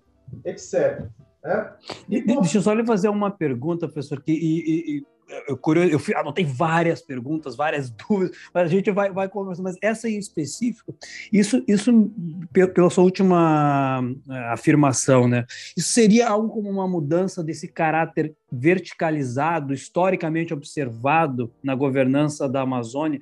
etc. 0.44 1.06
Né? 1.42 1.72
E, 2.08 2.22
Deixa 2.22 2.58
eu 2.58 2.62
só 2.62 2.72
lhe 2.72 2.84
fazer 2.84 3.08
uma 3.08 3.30
pergunta, 3.30 3.86
professor, 3.86 4.20
que 4.20 4.32
e, 4.32 4.98
e, 4.98 5.06
eu, 5.48 5.56
curioso, 5.56 5.90
eu 5.90 6.18
anotei 6.18 6.44
várias 6.44 7.02
perguntas, 7.02 7.56
várias 7.56 7.90
dúvidas, 8.08 8.36
mas 8.52 8.64
a 8.64 8.68
gente 8.68 8.90
vai, 8.90 9.10
vai 9.10 9.28
conversar. 9.28 9.62
Mas 9.62 9.76
essa 9.82 10.08
em 10.08 10.18
específico, 10.18 10.94
isso, 11.32 11.62
isso 11.66 12.10
pela 12.52 12.90
sua 12.90 13.04
última 13.04 14.02
eh, 14.30 14.52
afirmação, 14.52 15.26
né? 15.26 15.44
Isso 15.76 15.88
seria 15.88 16.28
algo 16.28 16.48
como 16.48 16.70
uma 16.70 16.86
mudança 16.86 17.42
desse 17.42 17.68
caráter 17.68 18.34
verticalizado, 18.50 19.74
historicamente 19.74 20.54
observado 20.54 21.52
na 21.62 21.74
governança 21.74 22.48
da 22.48 22.62
Amazônia, 22.62 23.20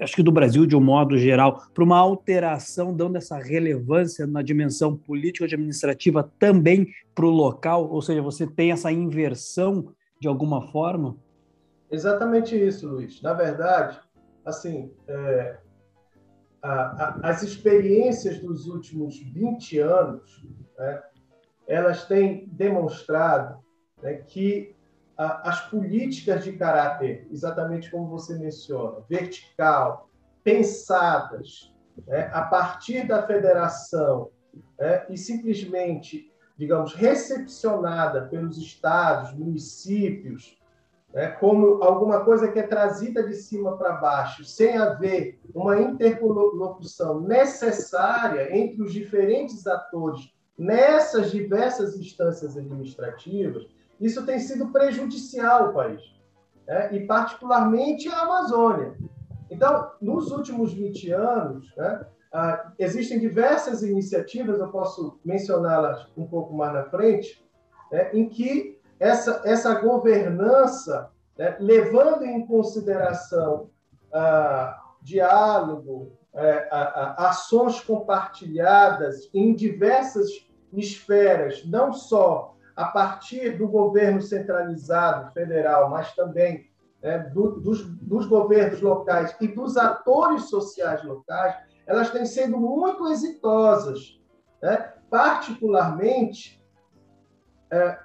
acho 0.00 0.16
que 0.16 0.22
do 0.22 0.32
Brasil 0.32 0.66
de 0.66 0.76
um 0.76 0.80
modo 0.80 1.16
geral, 1.16 1.62
para 1.72 1.84
uma 1.84 1.98
alteração, 1.98 2.94
dando 2.94 3.16
essa 3.16 3.38
relevância 3.38 4.26
na 4.26 4.42
dimensão 4.42 4.96
político-administrativa 4.96 6.30
também 6.38 6.88
para 7.14 7.26
o 7.26 7.30
local, 7.30 7.88
ou 7.88 8.02
seja, 8.02 8.20
você 8.20 8.46
tem 8.46 8.72
essa 8.72 8.90
inversão 8.90 9.94
de 10.20 10.28
alguma 10.28 10.70
forma? 10.70 11.16
Exatamente 11.90 12.56
isso, 12.56 12.88
Luiz. 12.88 13.22
Na 13.22 13.32
verdade, 13.32 13.98
assim, 14.44 14.92
é, 15.06 15.58
a, 16.62 16.72
a, 16.72 17.30
as 17.30 17.42
experiências 17.42 18.38
dos 18.40 18.66
últimos 18.66 19.18
20 19.18 19.78
anos, 19.78 20.44
né, 20.78 21.02
elas 21.66 22.04
têm 22.04 22.48
demonstrado 22.48 23.58
né, 24.02 24.14
que 24.14 24.74
a, 25.16 25.48
as 25.48 25.60
políticas 25.70 26.44
de 26.44 26.52
caráter, 26.52 27.26
exatamente 27.30 27.90
como 27.90 28.08
você 28.08 28.36
menciona, 28.38 29.00
vertical, 29.08 30.10
pensadas 30.42 31.72
né, 32.06 32.30
a 32.32 32.42
partir 32.42 33.06
da 33.06 33.26
federação 33.26 34.30
né, 34.78 35.06
e 35.08 35.16
simplesmente, 35.16 36.32
digamos, 36.56 36.94
recepcionada 36.94 38.26
pelos 38.28 38.58
estados, 38.58 39.32
municípios, 39.34 40.58
né, 41.12 41.28
como 41.28 41.82
alguma 41.82 42.24
coisa 42.24 42.50
que 42.50 42.58
é 42.58 42.62
trazida 42.62 43.22
de 43.22 43.34
cima 43.34 43.76
para 43.76 43.92
baixo, 43.92 44.44
sem 44.44 44.76
haver 44.76 45.38
uma 45.54 45.80
interlocução 45.80 47.20
necessária 47.20 48.56
entre 48.56 48.82
os 48.82 48.92
diferentes 48.92 49.66
atores 49.66 50.32
nessas 50.58 51.30
diversas 51.30 51.98
instâncias 51.98 52.56
administrativas, 52.56 53.66
isso 54.00 54.24
tem 54.26 54.38
sido 54.38 54.68
prejudicial 54.68 55.66
ao 55.66 55.72
país, 55.72 56.02
né, 56.66 56.94
e 56.94 57.06
particularmente 57.06 58.08
à 58.08 58.22
Amazônia. 58.22 58.96
Então, 59.50 59.90
nos 60.00 60.30
últimos 60.30 60.72
20 60.72 61.10
anos, 61.12 61.74
né, 61.76 62.06
ah, 62.32 62.72
existem 62.78 63.18
diversas 63.18 63.82
iniciativas, 63.82 64.58
eu 64.58 64.68
posso 64.68 65.18
mencioná-las 65.24 66.06
um 66.16 66.26
pouco 66.26 66.54
mais 66.54 66.72
na 66.72 66.84
frente, 66.84 67.42
né, 67.90 68.10
em 68.12 68.28
que 68.28 68.75
essa, 68.98 69.42
essa 69.44 69.74
governança, 69.74 71.10
né, 71.36 71.56
levando 71.60 72.24
em 72.24 72.46
consideração 72.46 73.70
ah, 74.12 74.80
diálogo, 75.02 76.12
é, 76.34 76.68
a, 76.70 76.82
a, 76.82 77.28
ações 77.30 77.80
compartilhadas 77.80 79.30
em 79.32 79.54
diversas 79.54 80.28
esferas, 80.72 81.64
não 81.64 81.92
só 81.92 82.54
a 82.74 82.84
partir 82.84 83.56
do 83.56 83.66
governo 83.66 84.20
centralizado 84.20 85.32
federal, 85.32 85.88
mas 85.88 86.14
também 86.14 86.68
né, 87.02 87.18
do, 87.32 87.60
dos, 87.60 87.86
dos, 88.00 88.26
governos 88.26 88.82
locais 88.82 89.34
e 89.40 89.48
dos 89.48 89.78
atores 89.78 90.50
sociais 90.50 91.02
locais, 91.04 91.56
elas 91.86 92.10
têm 92.10 92.26
sido 92.26 92.58
muito 92.58 93.08
exitosas, 93.08 94.20
né? 94.60 94.92
particularmente 95.08 96.62
é, 97.70 97.98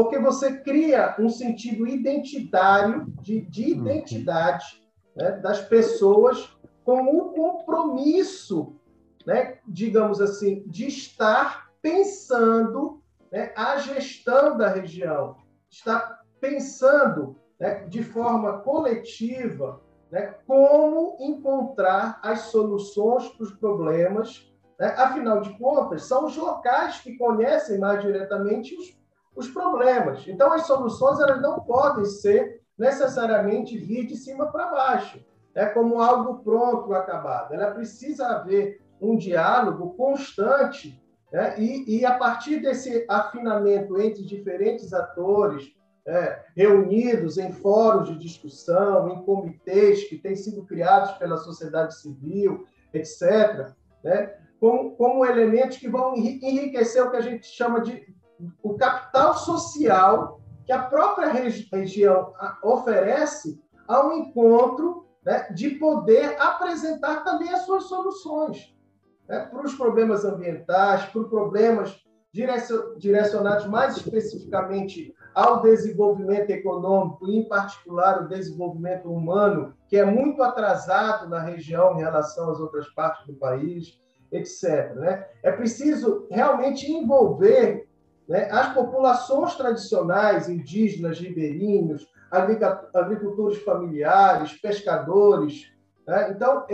porque 0.00 0.18
você 0.18 0.56
cria 0.56 1.14
um 1.18 1.28
sentido 1.28 1.86
identitário, 1.86 3.04
de, 3.20 3.42
de 3.42 3.74
uhum. 3.74 3.80
identidade 3.80 4.82
né, 5.14 5.32
das 5.32 5.60
pessoas 5.60 6.56
com 6.82 7.18
o 7.18 7.34
compromisso, 7.34 8.80
né, 9.26 9.58
digamos 9.68 10.18
assim, 10.18 10.62
de 10.66 10.86
estar 10.86 11.70
pensando 11.82 13.02
né, 13.30 13.52
a 13.54 13.76
gestão 13.76 14.56
da 14.56 14.70
região, 14.70 15.36
estar 15.68 16.22
pensando 16.40 17.36
né, 17.60 17.84
de 17.86 18.02
forma 18.02 18.60
coletiva 18.60 19.82
né, 20.10 20.34
como 20.46 21.18
encontrar 21.20 22.18
as 22.22 22.40
soluções 22.44 23.28
para 23.28 23.44
os 23.44 23.52
problemas. 23.52 24.50
Né? 24.78 24.94
Afinal 24.96 25.42
de 25.42 25.50
contas, 25.58 26.04
são 26.04 26.24
os 26.24 26.38
locais 26.38 27.00
que 27.00 27.18
conhecem 27.18 27.78
mais 27.78 28.00
diretamente 28.00 28.74
os, 28.74 28.98
os 29.34 29.48
problemas. 29.48 30.26
Então, 30.26 30.52
as 30.52 30.66
soluções 30.66 31.20
elas 31.20 31.40
não 31.40 31.60
podem 31.60 32.04
ser 32.04 32.60
necessariamente 32.76 33.76
vir 33.76 34.06
de 34.06 34.16
cima 34.16 34.50
para 34.50 34.70
baixo, 34.70 35.24
é 35.54 35.66
como 35.66 36.00
algo 36.00 36.42
pronto, 36.42 36.92
acabado. 36.94 37.52
Ela 37.52 37.72
precisa 37.72 38.26
haver 38.28 38.80
um 39.00 39.16
diálogo 39.16 39.94
constante 39.94 41.00
né? 41.32 41.54
e, 41.58 41.98
e, 41.98 42.04
a 42.04 42.16
partir 42.16 42.60
desse 42.60 43.04
afinamento 43.08 44.00
entre 44.00 44.24
diferentes 44.24 44.92
atores, 44.92 45.72
é, 46.06 46.42
reunidos 46.56 47.38
em 47.38 47.52
fóruns 47.52 48.08
de 48.08 48.18
discussão, 48.18 49.10
em 49.10 49.22
comitês 49.22 50.04
que 50.04 50.16
têm 50.16 50.34
sido 50.34 50.64
criados 50.64 51.12
pela 51.12 51.36
sociedade 51.36 52.00
civil, 52.00 52.66
etc., 52.92 53.70
né? 54.02 54.34
como, 54.58 54.96
como 54.96 55.24
elementos 55.24 55.78
que 55.78 55.88
vão 55.88 56.16
enriquecer 56.16 57.02
o 57.02 57.10
que 57.10 57.16
a 57.16 57.22
gente 57.22 57.46
chama 57.46 57.80
de 57.80 58.14
o 58.62 58.74
capital 58.74 59.34
social 59.34 60.40
que 60.64 60.72
a 60.72 60.82
própria 60.82 61.32
região 61.32 62.32
oferece 62.62 63.60
ao 63.88 64.12
encontro 64.12 65.06
né, 65.24 65.48
de 65.52 65.70
poder 65.70 66.40
apresentar 66.40 67.24
também 67.24 67.52
as 67.52 67.62
suas 67.62 67.84
soluções 67.84 68.74
né, 69.28 69.46
para 69.46 69.64
os 69.64 69.74
problemas 69.74 70.24
ambientais, 70.24 71.04
para 71.06 71.20
os 71.20 71.28
problemas 71.28 72.00
direcionados 72.96 73.66
mais 73.66 73.96
especificamente 73.96 75.12
ao 75.34 75.60
desenvolvimento 75.62 76.50
econômico, 76.50 77.28
em 77.28 77.48
particular 77.48 78.22
o 78.22 78.28
desenvolvimento 78.28 79.10
humano, 79.10 79.74
que 79.88 79.96
é 79.96 80.04
muito 80.04 80.42
atrasado 80.42 81.28
na 81.28 81.40
região 81.40 81.94
em 81.94 81.98
relação 81.98 82.50
às 82.50 82.60
outras 82.60 82.88
partes 82.90 83.26
do 83.26 83.34
país, 83.34 84.00
etc. 84.30 84.94
Né? 84.94 85.26
É 85.42 85.50
preciso 85.50 86.26
realmente 86.30 86.90
envolver 86.90 87.88
as 88.50 88.72
populações 88.72 89.54
tradicionais, 89.56 90.48
indígenas, 90.48 91.18
ribeirinhos, 91.18 92.06
agricultores 92.94 93.58
familiares, 93.62 94.52
pescadores. 94.60 95.72
Né? 96.06 96.30
Então, 96.30 96.64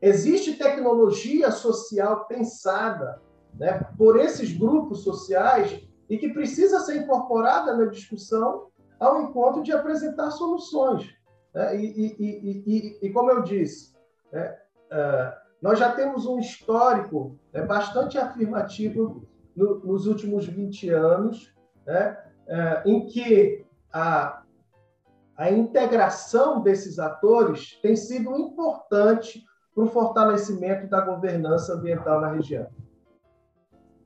existe 0.00 0.54
tecnologia 0.54 1.50
social 1.50 2.26
pensada 2.26 3.20
né, 3.58 3.86
por 3.98 4.18
esses 4.18 4.56
grupos 4.56 5.02
sociais 5.02 5.86
e 6.08 6.16
que 6.16 6.32
precisa 6.32 6.80
ser 6.80 6.96
incorporada 6.96 7.76
na 7.76 7.86
discussão 7.86 8.68
ao 8.98 9.20
encontro 9.22 9.62
de 9.62 9.72
apresentar 9.72 10.30
soluções. 10.30 11.14
Né? 11.54 11.76
E, 11.76 12.16
e, 12.18 12.62
e, 12.66 12.98
e, 13.02 13.12
como 13.12 13.30
eu 13.30 13.42
disse, 13.42 13.94
né, 14.32 14.56
uh, 14.92 15.46
nós 15.60 15.78
já 15.78 15.92
temos 15.92 16.26
um 16.26 16.38
histórico 16.38 17.38
né, 17.52 17.62
bastante 17.62 18.16
afirmativo 18.18 19.26
no, 19.56 19.80
nos 19.80 20.06
últimos 20.06 20.46
20 20.46 20.90
anos, 20.90 21.52
né, 21.86 22.16
uh, 22.48 22.88
em 22.88 23.06
que 23.06 23.64
a, 23.92 24.42
a 25.36 25.50
integração 25.50 26.62
desses 26.62 26.98
atores 26.98 27.78
tem 27.80 27.96
sido 27.96 28.36
importante 28.36 29.42
para 29.74 29.84
o 29.84 29.88
fortalecimento 29.88 30.88
da 30.88 31.00
governança 31.00 31.74
ambiental 31.74 32.20
na 32.20 32.32
região. 32.32 32.66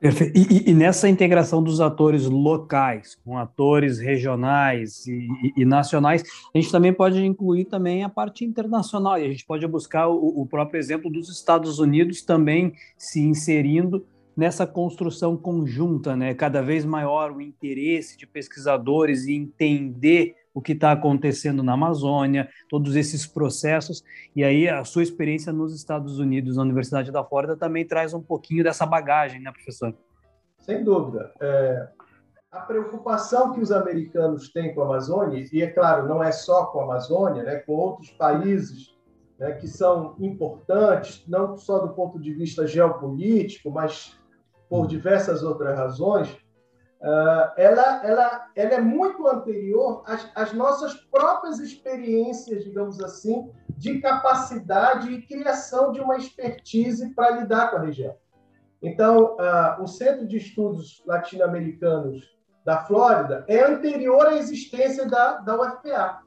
Perfeito. 0.00 0.34
E, 0.34 0.70
e, 0.70 0.74
nessa 0.74 1.10
integração 1.10 1.62
dos 1.62 1.78
atores 1.78 2.24
locais 2.24 3.16
com 3.22 3.36
atores 3.36 3.98
regionais 3.98 5.06
e, 5.06 5.28
e, 5.42 5.60
e, 5.60 5.64
nacionais, 5.66 6.22
a 6.54 6.58
gente 6.58 6.72
também 6.72 6.90
pode 6.90 7.22
incluir 7.22 7.66
também 7.66 8.02
a 8.02 8.08
parte 8.08 8.42
internacional 8.42 9.18
e 9.18 9.26
a 9.26 9.28
gente 9.28 9.44
pode 9.44 9.66
buscar 9.66 10.08
o, 10.08 10.40
o 10.40 10.46
próprio 10.46 10.78
exemplo 10.78 11.10
dos 11.10 11.28
Estados 11.28 11.78
Unidos 11.78 12.22
também 12.22 12.72
se 12.96 13.20
inserindo 13.20 14.06
nessa 14.36 14.66
construção 14.66 15.36
conjunta, 15.36 16.16
né? 16.16 16.34
Cada 16.34 16.62
vez 16.62 16.84
maior 16.84 17.32
o 17.32 17.40
interesse 17.40 18.16
de 18.16 18.26
pesquisadores 18.26 19.26
em 19.26 19.42
entender 19.42 20.36
o 20.52 20.60
que 20.60 20.72
está 20.72 20.92
acontecendo 20.92 21.62
na 21.62 21.74
Amazônia, 21.74 22.48
todos 22.68 22.96
esses 22.96 23.26
processos. 23.26 24.04
E 24.34 24.42
aí 24.42 24.68
a 24.68 24.84
sua 24.84 25.02
experiência 25.02 25.52
nos 25.52 25.74
Estados 25.74 26.18
Unidos, 26.18 26.56
na 26.56 26.62
Universidade 26.62 27.12
da 27.12 27.24
Flórida, 27.24 27.56
também 27.56 27.86
traz 27.86 28.12
um 28.12 28.20
pouquinho 28.20 28.64
dessa 28.64 28.84
bagagem, 28.84 29.40
né, 29.40 29.52
professor? 29.52 29.94
Sem 30.58 30.82
dúvida. 30.82 31.32
É, 31.40 31.88
a 32.50 32.60
preocupação 32.60 33.52
que 33.52 33.60
os 33.60 33.70
americanos 33.70 34.52
têm 34.52 34.74
com 34.74 34.82
a 34.82 34.86
Amazônia, 34.86 35.46
e 35.52 35.62
é 35.62 35.68
claro, 35.68 36.08
não 36.08 36.22
é 36.22 36.32
só 36.32 36.66
com 36.66 36.80
a 36.80 36.84
Amazônia, 36.84 37.44
né, 37.44 37.56
com 37.56 37.72
outros 37.72 38.10
países 38.10 38.94
né, 39.38 39.52
que 39.52 39.68
são 39.68 40.16
importantes, 40.18 41.24
não 41.28 41.56
só 41.56 41.78
do 41.78 41.94
ponto 41.94 42.18
de 42.18 42.34
vista 42.34 42.66
geopolítico, 42.66 43.70
mas 43.70 44.19
por 44.70 44.86
diversas 44.86 45.42
outras 45.42 45.76
razões, 45.76 46.34
Uh, 47.02 47.48
ela, 47.56 48.06
ela, 48.06 48.50
ela 48.54 48.74
é 48.74 48.78
muito 48.78 49.26
anterior 49.26 50.02
às, 50.06 50.30
às, 50.34 50.52
nossas 50.52 50.92
próprias 50.92 51.58
experiências, 51.58 52.62
digamos 52.62 53.00
assim, 53.00 53.50
de 53.70 54.02
capacidade 54.02 55.10
e 55.10 55.26
criação 55.26 55.92
de 55.92 56.00
uma 56.02 56.18
expertise 56.18 57.14
para 57.14 57.40
lidar 57.40 57.70
com 57.70 57.78
a 57.78 57.80
região. 57.80 58.14
Então, 58.82 59.36
uh, 59.36 59.82
o 59.82 59.86
Centro 59.86 60.26
de 60.26 60.36
Estudos 60.36 61.02
Latino-Americanos 61.06 62.22
da 62.66 62.84
Flórida 62.84 63.46
é 63.48 63.64
anterior 63.64 64.26
à 64.26 64.36
existência 64.36 65.06
da, 65.06 65.38
da 65.38 65.58
UFPA. 65.58 66.20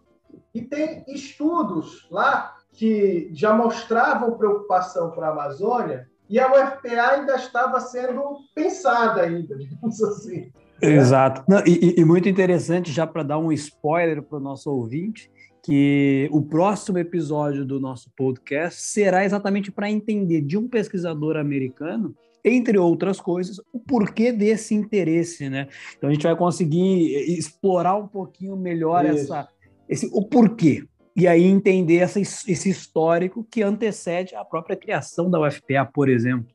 E 0.55 0.63
tem 0.63 1.05
estudos 1.07 2.07
lá 2.09 2.55
que 2.71 3.29
já 3.31 3.53
mostravam 3.53 4.39
preocupação 4.39 5.11
para 5.11 5.27
a 5.27 5.31
Amazônia 5.31 6.09
e 6.33 6.39
a 6.39 6.47
UFPA 6.51 7.11
ainda 7.11 7.35
estava 7.35 7.79
sendo 7.79 8.39
pensada 8.55 9.21
ainda, 9.21 9.53
digamos 9.55 10.01
assim. 10.01 10.51
Exato. 10.81 11.43
Não, 11.47 11.59
e, 11.59 11.93
e, 11.95 12.03
muito 12.03 12.27
interessante, 12.27 12.91
já 12.91 13.05
para 13.05 13.21
dar 13.21 13.37
um 13.37 13.51
spoiler 13.51 14.23
para 14.23 14.39
o 14.39 14.41
nosso 14.41 14.71
ouvinte, 14.71 15.29
que 15.63 16.27
o 16.31 16.41
próximo 16.41 16.97
episódio 16.97 17.63
do 17.63 17.79
nosso 17.79 18.09
podcast 18.17 18.81
será 18.81 19.23
exatamente 19.23 19.71
para 19.71 19.91
entender 19.91 20.41
de 20.41 20.57
um 20.57 20.67
pesquisador 20.67 21.37
americano, 21.37 22.15
entre 22.43 22.79
outras 22.79 23.21
coisas, 23.21 23.61
o 23.71 23.77
porquê 23.77 24.31
desse 24.31 24.73
interesse, 24.73 25.47
né? 25.47 25.67
Então 25.95 26.09
a 26.09 26.13
gente 26.13 26.23
vai 26.23 26.35
conseguir 26.35 27.13
explorar 27.37 27.95
um 27.95 28.07
pouquinho 28.07 28.57
melhor 28.57 29.05
essa, 29.05 29.47
esse, 29.87 30.09
o 30.11 30.25
porquê. 30.25 30.83
E 31.15 31.27
aí 31.27 31.43
entender 31.43 31.97
essa, 31.97 32.19
esse 32.19 32.69
histórico 32.69 33.43
que 33.43 33.61
antecede 33.61 34.35
a 34.35 34.43
própria 34.43 34.75
criação 34.75 35.29
da 35.29 35.39
UFPA, 35.39 35.85
por 35.93 36.09
exemplo. 36.09 36.53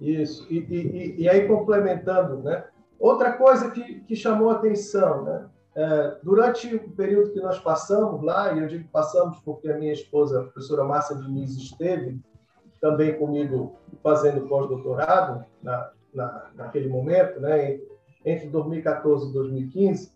Isso. 0.00 0.46
E, 0.50 0.58
e, 0.58 1.22
e 1.22 1.28
aí, 1.28 1.46
complementando, 1.46 2.42
né? 2.42 2.64
Outra 2.98 3.32
coisa 3.32 3.70
que, 3.70 4.00
que 4.00 4.16
chamou 4.16 4.50
atenção, 4.50 5.24
né? 5.24 5.46
É, 5.74 6.18
durante 6.22 6.74
o 6.74 6.90
período 6.90 7.32
que 7.32 7.40
nós 7.40 7.58
passamos 7.58 8.22
lá, 8.22 8.52
e 8.52 8.58
eu 8.60 8.66
digo 8.66 8.88
passamos 8.92 9.38
porque 9.38 9.70
a 9.70 9.78
minha 9.78 9.92
esposa, 9.92 10.40
a 10.40 10.42
professora 10.44 10.84
Márcia 10.84 11.16
Diniz, 11.16 11.56
esteve 11.56 12.20
também 12.80 13.18
comigo 13.18 13.76
fazendo 14.02 14.46
pós-doutorado 14.48 15.46
na, 15.62 15.90
na, 16.12 16.50
naquele 16.54 16.88
momento, 16.88 17.40
né, 17.40 17.80
entre 18.24 18.48
2014 18.48 19.30
e 19.30 19.32
2015, 19.32 20.10
é, 20.10 20.12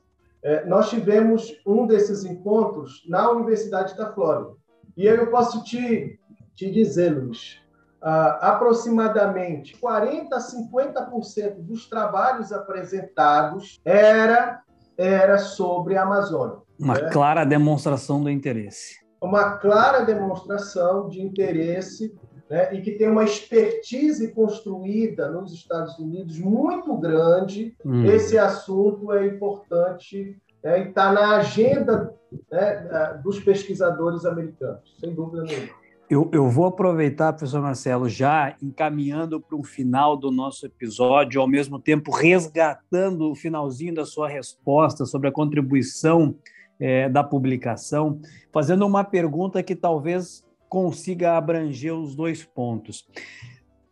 nós 0.66 0.90
tivemos 0.90 1.52
um 1.66 1.86
desses 1.86 2.24
encontros 2.24 3.02
na 3.08 3.30
Universidade 3.30 3.96
da 3.96 4.12
Flórida. 4.12 4.50
E 4.96 5.06
eu 5.06 5.30
posso 5.30 5.62
te, 5.64 6.18
te 6.54 6.70
dizer, 6.70 7.10
Luiz, 7.10 7.60
ah, 8.00 8.52
aproximadamente 8.52 9.76
40% 9.80 10.28
a 10.32 10.38
50% 10.38 11.56
dos 11.58 11.88
trabalhos 11.88 12.52
apresentados 12.52 13.80
era, 13.84 14.62
era 14.96 15.38
sobre 15.38 15.96
a 15.96 16.02
Amazônia. 16.02 16.58
Uma 16.78 16.94
né? 16.94 17.10
clara 17.10 17.44
demonstração 17.44 18.22
do 18.22 18.30
interesse. 18.30 19.04
Uma 19.20 19.56
clara 19.56 20.04
demonstração 20.04 21.08
de 21.08 21.20
interesse 21.20 22.14
né? 22.48 22.74
e 22.74 22.80
que 22.80 22.92
tem 22.92 23.08
uma 23.08 23.24
expertise 23.24 24.28
construída 24.28 25.30
nos 25.30 25.52
Estados 25.52 25.98
Unidos 25.98 26.38
muito 26.38 26.96
grande. 26.96 27.76
Hum. 27.84 28.04
Esse 28.04 28.38
assunto 28.38 29.12
é 29.12 29.26
importante 29.26 30.36
né? 30.62 30.84
e 30.84 30.88
está 30.88 31.12
na 31.12 31.36
agenda 31.36 32.14
né, 32.50 33.20
dos 33.22 33.40
pesquisadores 33.40 34.24
americanos, 34.24 34.96
sem 34.98 35.14
dúvida 35.14 35.42
nenhuma. 35.42 35.86
Eu, 36.08 36.30
eu 36.32 36.48
vou 36.48 36.66
aproveitar, 36.66 37.32
professor 37.32 37.60
Marcelo, 37.60 38.08
já 38.08 38.54
encaminhando 38.62 39.40
para 39.40 39.56
o 39.56 39.64
final 39.64 40.16
do 40.16 40.30
nosso 40.30 40.64
episódio, 40.64 41.40
ao 41.40 41.48
mesmo 41.48 41.80
tempo 41.80 42.12
resgatando 42.12 43.28
o 43.28 43.34
finalzinho 43.34 43.92
da 43.92 44.04
sua 44.04 44.28
resposta 44.28 45.04
sobre 45.04 45.28
a 45.28 45.32
contribuição 45.32 46.36
é, 46.78 47.08
da 47.08 47.24
publicação, 47.24 48.20
fazendo 48.52 48.86
uma 48.86 49.02
pergunta 49.02 49.64
que 49.64 49.74
talvez 49.74 50.45
consiga 50.68 51.36
abranger 51.36 51.94
os 51.94 52.14
dois 52.14 52.44
pontos. 52.44 53.06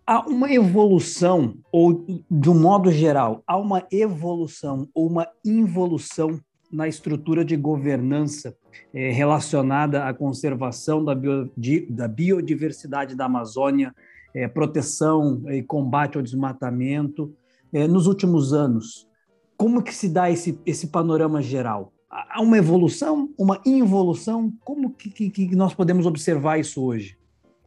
Há 0.06 0.28
uma 0.28 0.52
evolução, 0.52 1.56
ou 1.72 2.04
de 2.30 2.50
um 2.50 2.60
modo 2.60 2.92
geral, 2.92 3.42
há 3.46 3.56
uma 3.56 3.86
evolução 3.90 4.86
ou 4.94 5.06
uma 5.06 5.26
involução 5.44 6.38
na 6.70 6.88
estrutura 6.88 7.44
de 7.44 7.56
governança 7.56 8.54
é, 8.92 9.10
relacionada 9.10 10.04
à 10.04 10.12
conservação 10.12 11.02
da, 11.04 11.14
bio, 11.14 11.50
da 11.88 12.08
biodiversidade 12.08 13.14
da 13.14 13.26
Amazônia, 13.26 13.94
é, 14.34 14.48
proteção 14.48 15.42
e 15.50 15.62
combate 15.62 16.16
ao 16.16 16.22
desmatamento 16.22 17.32
é, 17.72 17.86
nos 17.86 18.06
últimos 18.06 18.52
anos. 18.52 19.08
Como 19.56 19.82
que 19.82 19.94
se 19.94 20.08
dá 20.08 20.30
esse, 20.30 20.58
esse 20.66 20.88
panorama 20.88 21.40
geral? 21.40 21.93
Há 22.14 22.40
uma 22.40 22.56
evolução, 22.56 23.28
uma 23.36 23.60
involução? 23.66 24.52
Como 24.64 24.90
que, 24.90 25.10
que, 25.10 25.30
que 25.30 25.56
nós 25.56 25.74
podemos 25.74 26.06
observar 26.06 26.60
isso 26.60 26.84
hoje? 26.84 27.18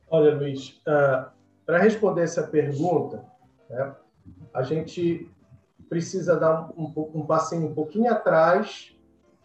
Olha, 0.10 0.34
Luiz, 0.34 0.82
uh, 0.88 1.30
para 1.66 1.80
responder 1.80 2.22
essa 2.22 2.44
pergunta, 2.44 3.26
né, 3.70 3.94
a 4.54 4.64
gente 4.64 5.30
precisa 5.90 6.38
dar 6.40 6.70
um, 6.78 6.94
um, 7.14 7.26
passinho 7.26 7.68
um 7.68 7.74
pouquinho 7.74 8.10
atrás, 8.10 8.96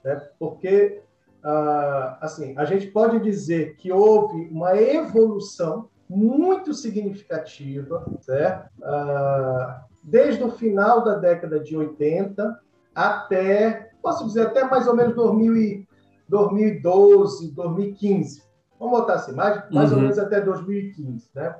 né, 0.04 0.14
porque 0.38 1.02
uh, 1.44 2.16
assim 2.20 2.54
a 2.56 2.64
gente 2.64 2.86
pode 2.86 3.18
dizer 3.18 3.74
que 3.74 3.90
houve 3.90 4.48
uma 4.52 4.76
evolução 4.80 5.88
muito 6.08 6.72
significativa, 6.74 8.06
certo? 8.20 8.70
Uh, 8.78 9.82
desde 10.04 10.44
o 10.44 10.52
final 10.52 11.02
da 11.02 11.16
década 11.16 11.58
de 11.58 11.76
80 11.76 12.60
até, 12.94 13.91
posso 14.02 14.26
dizer, 14.26 14.48
até 14.48 14.64
mais 14.64 14.86
ou 14.86 14.96
menos 14.96 15.14
2000 15.14 15.86
2012, 16.32 17.52
2015. 17.52 18.42
Vamos 18.80 18.98
botar 18.98 19.14
assim, 19.14 19.32
mais, 19.32 19.70
mais 19.70 19.90
uhum. 19.90 19.96
ou 19.96 20.02
menos 20.02 20.18
até 20.18 20.40
2015, 20.40 21.28
né? 21.34 21.54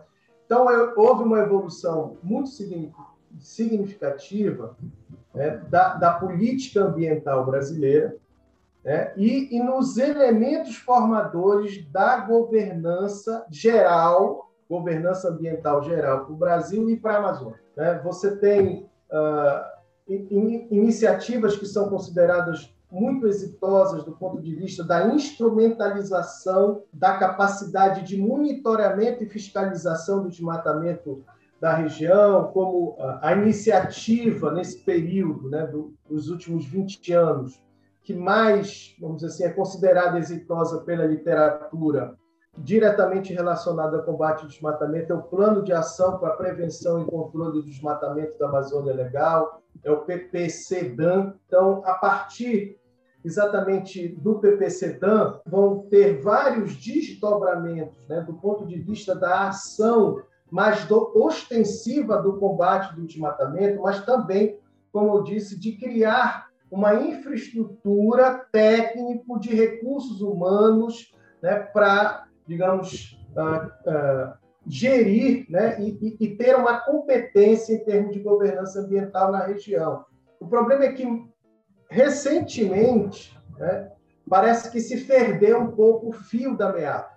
Então, 0.46 0.66
houve 0.96 1.22
uma 1.24 1.40
evolução 1.40 2.16
muito 2.22 2.48
significativa 3.38 4.76
né, 5.34 5.62
da, 5.68 5.94
da, 5.94 6.12
política 6.14 6.84
ambiental 6.84 7.46
brasileira 7.46 8.16
né, 8.84 9.12
e, 9.16 9.56
e 9.56 9.62
nos 9.62 9.96
elementos 9.96 10.76
formadores 10.76 11.86
da 11.90 12.18
governança 12.18 13.46
geral, 13.50 14.50
governança 14.68 15.28
ambiental 15.28 15.82
geral 15.84 16.24
para 16.24 16.34
o 16.34 16.36
Brasil 16.36 16.90
e 16.90 16.96
para 16.98 17.14
a 17.14 17.18
Amazônia. 17.18 17.60
Né? 17.74 18.00
Você 18.04 18.36
tem 18.36 18.90
uh, 19.10 19.71
in, 20.08 20.68
iniciativas 20.70 21.56
que 21.56 21.66
são 21.66 21.88
consideradas 21.88 22.72
muito 22.90 23.26
exitosas 23.26 24.04
do 24.04 24.12
ponto 24.12 24.42
de 24.42 24.54
vista 24.54 24.84
da 24.84 25.14
instrumentalização 25.14 26.82
da 26.92 27.16
capacidade 27.16 28.02
de 28.02 28.18
monitoramento 28.18 29.24
e 29.24 29.28
fiscalização 29.28 30.22
do 30.22 30.28
desmatamento 30.28 31.24
da 31.58 31.74
região, 31.74 32.50
como 32.52 32.96
a 32.98 33.32
iniciativa 33.32 34.50
nesse 34.50 34.80
período, 34.80 35.48
né, 35.48 35.70
dos 36.08 36.28
últimos 36.28 36.66
20 36.66 37.12
anos, 37.12 37.62
que 38.02 38.12
mais, 38.12 38.96
vamos 39.00 39.18
dizer 39.18 39.28
assim, 39.28 39.44
é 39.44 39.50
considerada 39.50 40.18
exitosa 40.18 40.80
pela 40.80 41.06
literatura, 41.06 42.16
diretamente 42.58 43.32
relacionada 43.32 43.96
ao 43.96 44.02
combate 44.02 44.42
ao 44.42 44.48
desmatamento, 44.48 45.12
é 45.12 45.16
o 45.16 45.22
Plano 45.22 45.62
de 45.62 45.72
Ação 45.72 46.18
para 46.18 46.30
a 46.34 46.36
Prevenção 46.36 47.00
e 47.00 47.06
Controle 47.06 47.52
do 47.52 47.64
Desmatamento 47.64 48.36
da 48.38 48.48
Amazônia 48.48 48.92
Legal, 48.92 49.61
é 49.84 49.90
o 49.90 50.04
PPCDAM. 50.04 51.34
Então, 51.46 51.82
a 51.84 51.94
partir 51.94 52.78
exatamente 53.24 54.08
do 54.08 54.38
PPCDAM, 54.40 55.40
vão 55.46 55.86
ter 55.88 56.20
vários 56.20 56.74
desdobramentos 56.76 57.96
né, 58.08 58.20
do 58.20 58.34
ponto 58.34 58.66
de 58.66 58.78
vista 58.78 59.14
da 59.14 59.48
ação 59.48 60.22
mais 60.50 60.84
do, 60.86 61.12
ostensiva 61.14 62.20
do 62.20 62.38
combate 62.38 62.94
do 62.94 63.06
desmatamento, 63.06 63.80
mas 63.80 64.04
também, 64.04 64.58
como 64.92 65.16
eu 65.16 65.22
disse, 65.22 65.58
de 65.58 65.72
criar 65.72 66.48
uma 66.70 66.94
infraestrutura 66.94 68.46
técnico 68.50 69.38
de 69.38 69.54
recursos 69.54 70.20
humanos 70.20 71.14
né, 71.42 71.56
para, 71.56 72.26
digamos, 72.46 73.18
uh, 73.36 73.66
uh, 73.90 74.34
gerir 74.66 75.46
né, 75.48 75.80
e, 75.80 76.16
e, 76.20 76.36
ter 76.36 76.54
uma 76.56 76.78
competência 76.78 77.74
em 77.74 77.84
termos 77.84 78.12
de 78.12 78.20
governança 78.20 78.80
ambiental 78.80 79.32
na 79.32 79.44
região. 79.44 80.04
O 80.38 80.46
problema 80.46 80.84
é 80.84 80.92
que 80.92 81.04
recentemente, 81.88 83.36
né, 83.58 83.90
parece 84.28 84.70
que 84.70 84.80
se 84.80 85.04
perdeu 85.04 85.60
um 85.60 85.72
pouco 85.72 86.08
o 86.08 86.12
fio 86.12 86.56
da 86.56 86.72
meada. 86.72 87.10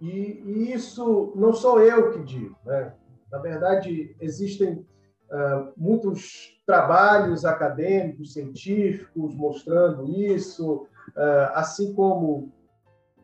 E, 0.00 0.42
e 0.44 0.72
isso 0.72 1.32
não 1.36 1.52
sou 1.52 1.80
eu 1.80 2.10
que 2.10 2.22
digo. 2.24 2.56
Né? 2.64 2.92
Na 3.30 3.38
verdade, 3.38 4.14
existem 4.20 4.86
uh, 5.30 5.72
muitos 5.76 6.60
trabalhos 6.66 7.44
acadêmicos, 7.44 8.32
científicos 8.32 9.34
mostrando 9.34 10.08
isso, 10.08 10.86
uh, 11.16 11.52
assim 11.54 11.94
como 11.94 12.52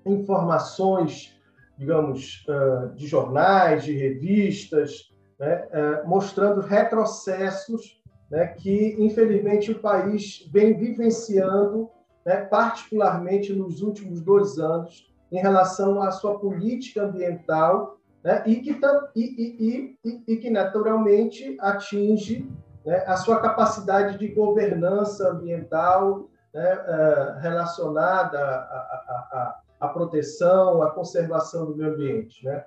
informações, 0.06 1.37
digamos, 1.78 2.44
uh, 2.48 2.94
de 2.94 3.06
jornais, 3.06 3.84
de 3.84 3.96
revistas, 3.96 5.08
né, 5.38 5.68
mostrando 6.04 6.60
retrocessos 6.60 7.98
né, 8.30 8.48
que, 8.48 8.96
infelizmente, 8.98 9.70
o 9.70 9.78
país 9.78 10.48
vem 10.52 10.76
vivenciando, 10.76 11.88
né, 12.24 12.36
particularmente 12.36 13.52
nos 13.52 13.82
últimos 13.82 14.20
dois 14.20 14.58
anos, 14.58 15.08
em 15.30 15.38
relação 15.38 16.02
à 16.02 16.10
sua 16.10 16.38
política 16.38 17.04
ambiental, 17.04 17.98
né, 18.22 18.42
e, 18.46 18.56
que, 18.56 18.78
e, 19.14 19.96
e, 20.04 20.20
e, 20.26 20.36
que, 20.36 20.50
naturalmente, 20.50 21.56
atinge 21.60 22.50
né, 22.84 23.04
a 23.06 23.16
sua 23.16 23.40
capacidade 23.40 24.18
de 24.18 24.28
governança 24.28 25.30
ambiental 25.30 26.28
né, 26.52 26.74
uh, 26.74 27.40
relacionada 27.40 28.38
à, 28.38 29.60
à, 29.80 29.88
proteção, 29.88 30.82
à 30.82 30.90
conservação 30.90 31.64
do 31.66 31.76
meio 31.76 31.94
ambiente. 31.94 32.44
Né? 32.44 32.64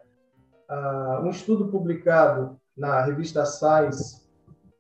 Uh, 0.69 1.21
um 1.23 1.29
estudo 1.29 1.67
publicado 1.67 2.57
na 2.75 3.01
revista 3.01 3.45
Science 3.45 4.21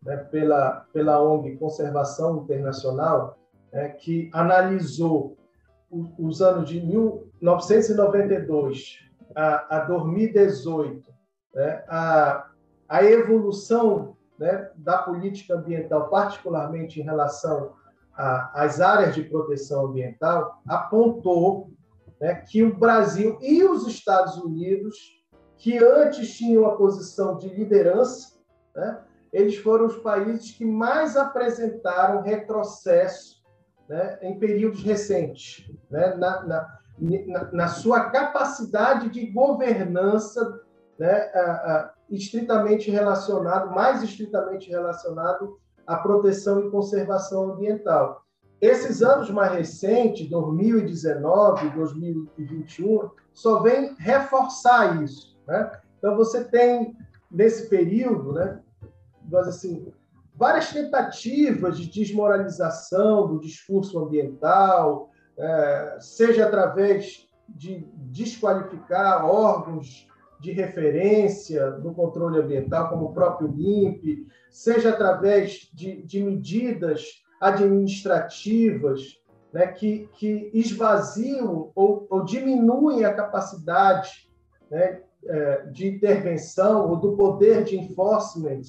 né, 0.03 0.17
pela, 0.17 0.85
pela 0.93 1.21
ONG 1.21 1.55
Conservação 1.57 2.37
Internacional, 2.37 3.37
né, 3.71 3.89
que 3.89 4.31
analisou 4.33 5.37
os 6.17 6.41
anos 6.41 6.67
de 6.69 6.81
1992 6.81 8.97
a, 9.35 9.77
a 9.77 9.81
2018, 9.81 11.03
né, 11.53 11.83
a, 11.87 12.49
a 12.87 13.03
evolução 13.03 14.15
né, 14.39 14.71
da 14.75 14.97
política 14.99 15.55
ambiental, 15.55 16.09
particularmente 16.09 16.99
em 16.99 17.03
relação 17.03 17.73
às 18.15 18.81
áreas 18.81 19.15
de 19.15 19.23
proteção 19.23 19.87
ambiental, 19.87 20.61
apontou 20.67 21.71
né, 22.21 22.35
que 22.47 22.61
o 22.61 22.77
Brasil 22.77 23.39
e 23.41 23.63
os 23.63 23.87
Estados 23.87 24.37
Unidos, 24.37 24.95
que 25.57 25.83
antes 25.83 26.37
tinham 26.37 26.67
a 26.67 26.77
posição 26.77 27.37
de 27.37 27.49
liderança, 27.49 28.39
né, 28.75 29.01
eles 29.33 29.57
foram 29.57 29.87
os 29.87 29.97
países 29.97 30.51
que 30.51 30.63
mais 30.63 31.17
apresentaram 31.17 32.21
retrocesso 32.21 33.41
né, 33.89 34.19
em 34.21 34.37
períodos 34.37 34.83
recentes, 34.83 35.69
né, 35.89 36.15
na, 36.15 36.43
na, 36.45 36.79
na, 36.99 37.51
na, 37.51 37.67
sua 37.67 38.09
capacidade 38.09 39.09
de 39.09 39.25
governança 39.27 40.61
né, 40.99 41.31
a, 41.33 41.39
a, 41.39 41.93
estritamente 42.09 42.91
relacionado, 42.91 43.71
mais 43.71 44.03
estritamente 44.03 44.69
relacionado 44.69 45.57
à 45.87 45.97
proteção 45.97 46.59
e 46.59 46.69
conservação 46.69 47.51
ambiental. 47.51 48.23
Esses 48.61 49.01
anos 49.01 49.31
mais 49.31 49.53
recentes, 49.53 50.29
2019 50.29 51.65
e 51.65 51.69
2021, 51.71 53.09
só 53.33 53.63
vem 53.63 53.95
reforçar 53.97 55.01
isso. 55.03 55.35
Né? 55.47 55.71
Então, 55.97 56.15
você 56.15 56.43
tem, 56.43 56.95
nesse 57.29 57.67
período, 57.67 58.33
né, 58.33 58.59
assim, 59.33 59.91
várias 60.35 60.71
tentativas 60.71 61.77
de 61.77 61.89
desmoralização 61.89 63.27
do 63.27 63.39
discurso 63.39 63.97
ambiental, 63.97 65.09
é, 65.37 65.97
seja 65.99 66.45
através 66.45 67.27
de 67.49 67.87
desqualificar 67.95 69.25
órgãos 69.25 70.07
de 70.39 70.51
referência 70.51 71.71
no 71.77 71.93
controle 71.93 72.39
ambiental, 72.39 72.89
como 72.89 73.05
o 73.05 73.13
próprio 73.13 73.53
INPE, 73.55 74.25
seja 74.49 74.89
através 74.89 75.69
de, 75.73 76.01
de 76.03 76.23
medidas 76.23 77.20
administrativas 77.41 79.19
né, 79.51 79.67
que, 79.67 80.07
que 80.13 80.49
esvaziam 80.53 81.71
ou, 81.75 82.07
ou 82.09 82.23
diminuem 82.23 83.03
a 83.03 83.13
capacidade 83.13 84.29
né, 84.69 85.01
é, 85.25 85.65
de 85.65 85.87
intervenção 85.87 86.89
ou 86.89 86.95
do 86.95 87.17
poder 87.17 87.63
de 87.63 87.77
enforcement 87.77 88.61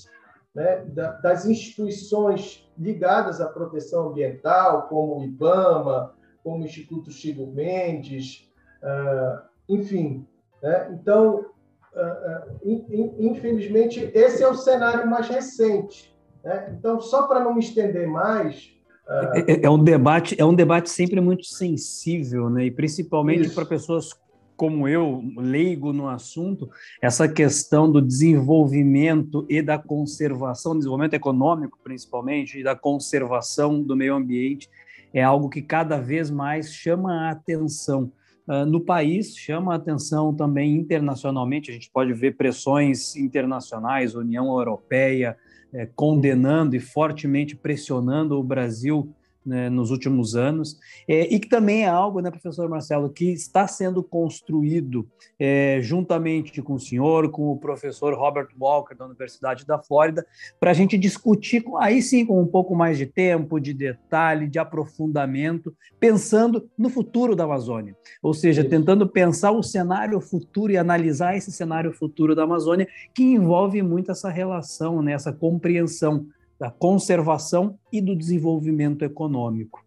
né, 0.54 0.84
das 1.22 1.46
instituições 1.46 2.68
ligadas 2.76 3.40
à 3.40 3.48
proteção 3.48 4.08
ambiental, 4.08 4.88
como 4.88 5.18
o 5.18 5.24
IBAMA, 5.24 6.14
como 6.42 6.62
o 6.62 6.66
Instituto 6.66 7.10
Chico 7.10 7.46
Mendes, 7.46 8.50
uh, 8.82 9.42
enfim. 9.68 10.26
Né? 10.62 10.90
Então, 10.92 11.46
uh, 11.94 12.58
uh, 12.60 13.14
infelizmente, 13.18 14.10
esse 14.14 14.42
é 14.42 14.48
o 14.48 14.54
cenário 14.54 15.08
mais 15.08 15.28
recente. 15.28 16.11
Né? 16.44 16.74
Então, 16.78 17.00
só 17.00 17.26
para 17.26 17.40
não 17.40 17.54
me 17.54 17.60
estender 17.60 18.08
mais, 18.08 18.70
É, 19.08 19.52
é, 19.52 19.66
é, 19.66 19.70
um 19.70 19.82
debate, 19.82 20.36
é 20.38 20.44
um 20.44 20.54
debate 20.54 20.88
sempre 20.88 21.20
muito 21.20 21.44
sensível, 21.44 22.48
né? 22.48 22.66
E 22.66 22.70
principalmente 22.70 23.50
para 23.50 23.66
pessoas 23.66 24.14
como 24.56 24.86
eu, 24.86 25.24
leigo 25.36 25.92
no 25.92 26.08
assunto, 26.08 26.70
essa 27.00 27.28
questão 27.28 27.90
do 27.90 28.00
desenvolvimento 28.00 29.44
e 29.48 29.60
da 29.60 29.76
conservação, 29.76 30.76
desenvolvimento 30.76 31.14
econômico 31.14 31.80
principalmente, 31.82 32.60
e 32.60 32.62
da 32.62 32.76
conservação 32.76 33.82
do 33.82 33.96
meio 33.96 34.14
ambiente, 34.14 34.70
é 35.12 35.20
algo 35.20 35.48
que 35.48 35.62
cada 35.62 35.98
vez 35.98 36.30
mais 36.30 36.72
chama 36.72 37.26
a 37.26 37.30
atenção. 37.32 38.12
Uh, 38.46 38.64
no 38.64 38.80
país, 38.80 39.36
chama 39.36 39.72
a 39.72 39.76
atenção 39.76 40.32
também 40.32 40.76
internacionalmente, 40.76 41.70
a 41.70 41.74
gente 41.74 41.90
pode 41.90 42.12
ver 42.12 42.36
pressões 42.36 43.16
internacionais, 43.16 44.14
União 44.14 44.46
Europeia, 44.46 45.36
eh, 45.72 45.88
condenando 45.94 46.76
e 46.76 46.80
fortemente 46.80 47.56
pressionando 47.56 48.38
o 48.38 48.42
Brasil 48.42 49.12
né, 49.44 49.68
nos 49.68 49.90
últimos 49.90 50.36
anos, 50.36 50.78
é, 51.08 51.22
e 51.32 51.38
que 51.38 51.48
também 51.48 51.84
é 51.84 51.88
algo, 51.88 52.20
né, 52.20 52.30
professor 52.30 52.68
Marcelo, 52.68 53.10
que 53.10 53.32
está 53.32 53.66
sendo 53.66 54.02
construído 54.02 55.08
é, 55.38 55.80
juntamente 55.82 56.62
com 56.62 56.74
o 56.74 56.80
senhor, 56.80 57.30
com 57.30 57.50
o 57.50 57.56
professor 57.56 58.14
Robert 58.14 58.48
Walker, 58.58 58.94
da 58.94 59.06
Universidade 59.06 59.66
da 59.66 59.78
Flórida, 59.78 60.26
para 60.60 60.70
a 60.70 60.74
gente 60.74 60.96
discutir, 60.96 61.64
aí 61.78 62.00
sim, 62.00 62.24
com 62.24 62.40
um 62.40 62.46
pouco 62.46 62.74
mais 62.74 62.98
de 62.98 63.06
tempo, 63.06 63.60
de 63.60 63.74
detalhe, 63.74 64.48
de 64.48 64.58
aprofundamento, 64.58 65.74
pensando 65.98 66.68
no 66.78 66.88
futuro 66.88 67.34
da 67.34 67.44
Amazônia, 67.44 67.96
ou 68.22 68.32
seja, 68.34 68.64
tentando 68.64 69.08
pensar 69.08 69.50
o 69.52 69.62
cenário 69.62 70.20
futuro 70.20 70.72
e 70.72 70.76
analisar 70.76 71.36
esse 71.36 71.50
cenário 71.50 71.92
futuro 71.92 72.34
da 72.34 72.44
Amazônia, 72.44 72.86
que 73.14 73.22
envolve 73.22 73.82
muito 73.82 74.10
essa 74.10 74.30
relação, 74.30 75.02
né, 75.02 75.12
essa 75.12 75.32
compreensão 75.32 76.26
da 76.62 76.70
conservação 76.70 77.76
e 77.90 78.00
do 78.00 78.14
desenvolvimento 78.14 79.04
econômico. 79.04 79.84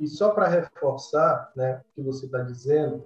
E 0.00 0.08
só 0.08 0.30
para 0.30 0.48
reforçar 0.48 1.52
né, 1.54 1.82
o 1.82 1.94
que 1.94 2.00
você 2.00 2.24
está 2.24 2.40
dizendo, 2.40 3.04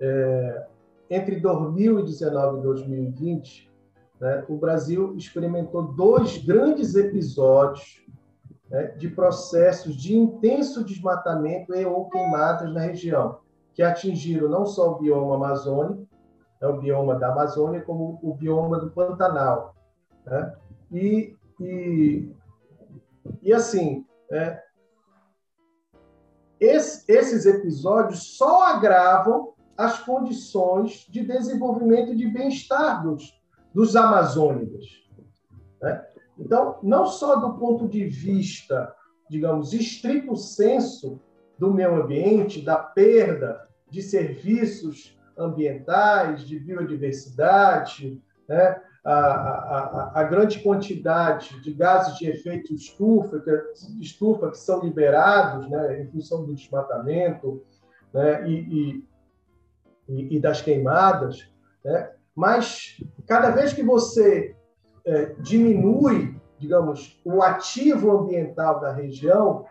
é, 0.00 0.66
entre 1.08 1.38
2019 1.38 2.58
e 2.58 2.62
2020, 2.64 3.70
né, 4.20 4.44
o 4.48 4.56
Brasil 4.56 5.14
experimentou 5.16 5.84
dois 5.92 6.36
grandes 6.44 6.96
episódios 6.96 8.04
né, 8.68 8.86
de 8.98 9.08
processos 9.08 9.94
de 9.94 10.16
intenso 10.16 10.82
desmatamento 10.82 11.72
e 11.72 11.86
ou 11.86 12.10
queimadas 12.10 12.74
na 12.74 12.80
região, 12.80 13.38
que 13.72 13.84
atingiram 13.84 14.48
não 14.48 14.66
só 14.66 14.90
o 14.90 14.98
bioma 14.98 15.36
amazônico, 15.36 16.08
é 16.60 16.66
o 16.66 16.76
bioma 16.76 17.14
da 17.14 17.30
Amazônia, 17.30 17.82
como 17.82 18.18
o 18.20 18.34
bioma 18.34 18.80
do 18.80 18.90
Pantanal. 18.90 19.76
Né? 20.26 20.52
E 20.90 21.36
e, 21.62 22.34
e 23.42 23.52
assim, 23.52 24.04
é, 24.30 24.62
esse, 26.60 27.10
esses 27.10 27.46
episódios 27.46 28.36
só 28.36 28.64
agravam 28.64 29.54
as 29.76 29.98
condições 30.00 31.06
de 31.08 31.24
desenvolvimento 31.24 32.14
de 32.14 32.28
bem-estar 32.28 33.02
dos, 33.02 33.40
dos 33.74 33.96
amazônicos. 33.96 35.08
Né? 35.80 36.06
Então, 36.38 36.78
não 36.82 37.06
só 37.06 37.36
do 37.36 37.58
ponto 37.58 37.88
de 37.88 38.04
vista, 38.04 38.94
digamos, 39.28 39.72
estrito 39.72 40.36
senso 40.36 41.20
do 41.58 41.72
meio 41.72 42.02
ambiente, 42.02 42.62
da 42.62 42.76
perda 42.76 43.68
de 43.88 44.02
serviços 44.02 45.18
ambientais, 45.36 46.42
de 46.46 46.58
biodiversidade, 46.58 48.22
né? 48.48 48.80
A, 49.04 49.14
a, 49.14 50.20
a, 50.20 50.24
grande 50.24 50.60
quantidade 50.60 51.60
de 51.60 51.72
gases 51.72 52.16
de 52.18 52.28
efeito 52.28 52.72
estufa 52.72 53.40
que, 53.40 53.50
estufa 54.00 54.50
que 54.50 54.58
são 54.58 54.80
liberados 54.80 55.68
né, 55.68 56.02
em 56.02 56.06
função 56.06 56.44
do 56.44 56.54
desmatamento 56.54 57.64
né, 58.14 58.48
e, 58.48 59.04
e, 60.08 60.36
e, 60.36 60.40
das 60.40 60.60
queimadas, 60.60 61.48
né, 61.84 62.12
mas 62.34 63.02
cada 63.26 63.50
vez 63.50 63.72
que 63.72 63.82
você 63.82 64.54
é, 65.04 65.34
diminui, 65.40 66.40
digamos, 66.58 67.20
o 67.24 67.42
ativo 67.42 68.10
ambiental 68.12 68.78
da 68.80 68.92
região, 68.92 69.66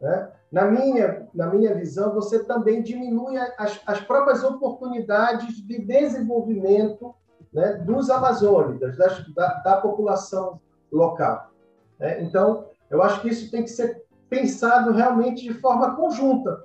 né, 0.00 0.30
na 0.52 0.64
minha, 0.70 1.28
na 1.34 1.52
minha 1.52 1.74
visão, 1.74 2.14
você 2.14 2.44
também 2.44 2.82
diminui 2.82 3.36
as, 3.58 3.80
as 3.84 4.00
próprias 4.00 4.44
oportunidades 4.44 5.56
de 5.56 5.84
desenvolvimento 5.84 7.16
né, 7.56 7.72
dos 7.86 8.10
amazônicos, 8.10 8.98
da, 9.34 9.54
da, 9.64 9.80
população 9.80 10.60
local. 10.92 11.50
Né? 11.98 12.22
Então, 12.22 12.66
eu 12.90 13.02
acho 13.02 13.22
que 13.22 13.30
isso 13.30 13.50
tem 13.50 13.62
que 13.62 13.70
ser 13.70 14.04
pensado 14.28 14.92
realmente 14.92 15.42
de 15.42 15.54
forma 15.54 15.96
conjunta. 15.96 16.64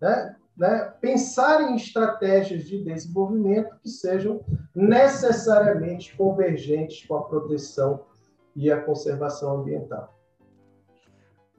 Né? 0.00 0.36
Né? 0.56 0.94
Pensar 1.00 1.62
em 1.62 1.74
estratégias 1.74 2.62
de 2.62 2.84
desenvolvimento 2.84 3.76
que 3.82 3.88
sejam 3.88 4.40
necessariamente 4.72 6.16
convergentes 6.16 7.04
com 7.04 7.16
a 7.16 7.24
proteção 7.24 8.04
e 8.54 8.70
a 8.70 8.80
conservação 8.80 9.58
ambiental. 9.60 10.14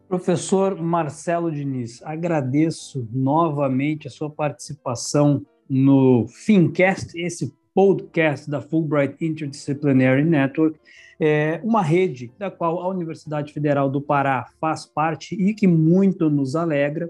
Professor 0.07 0.81
Marcelo 0.81 1.51
Diniz, 1.51 2.01
agradeço 2.01 3.05
novamente 3.11 4.07
a 4.07 4.11
sua 4.11 4.29
participação 4.29 5.45
no 5.69 6.25
Fincast, 6.29 7.13
esse 7.19 7.58
podcast 7.79 8.49
da 8.51 8.59
Fulbright 8.59 9.15
Interdisciplinary 9.25 10.25
Network, 10.25 10.77
é 11.17 11.61
uma 11.63 11.81
rede 11.81 12.29
da 12.37 12.51
qual 12.51 12.81
a 12.81 12.89
Universidade 12.89 13.53
Federal 13.53 13.89
do 13.89 14.01
Pará 14.01 14.49
faz 14.59 14.85
parte 14.85 15.33
e 15.33 15.53
que 15.53 15.65
muito 15.65 16.29
nos 16.29 16.57
alegra. 16.57 17.09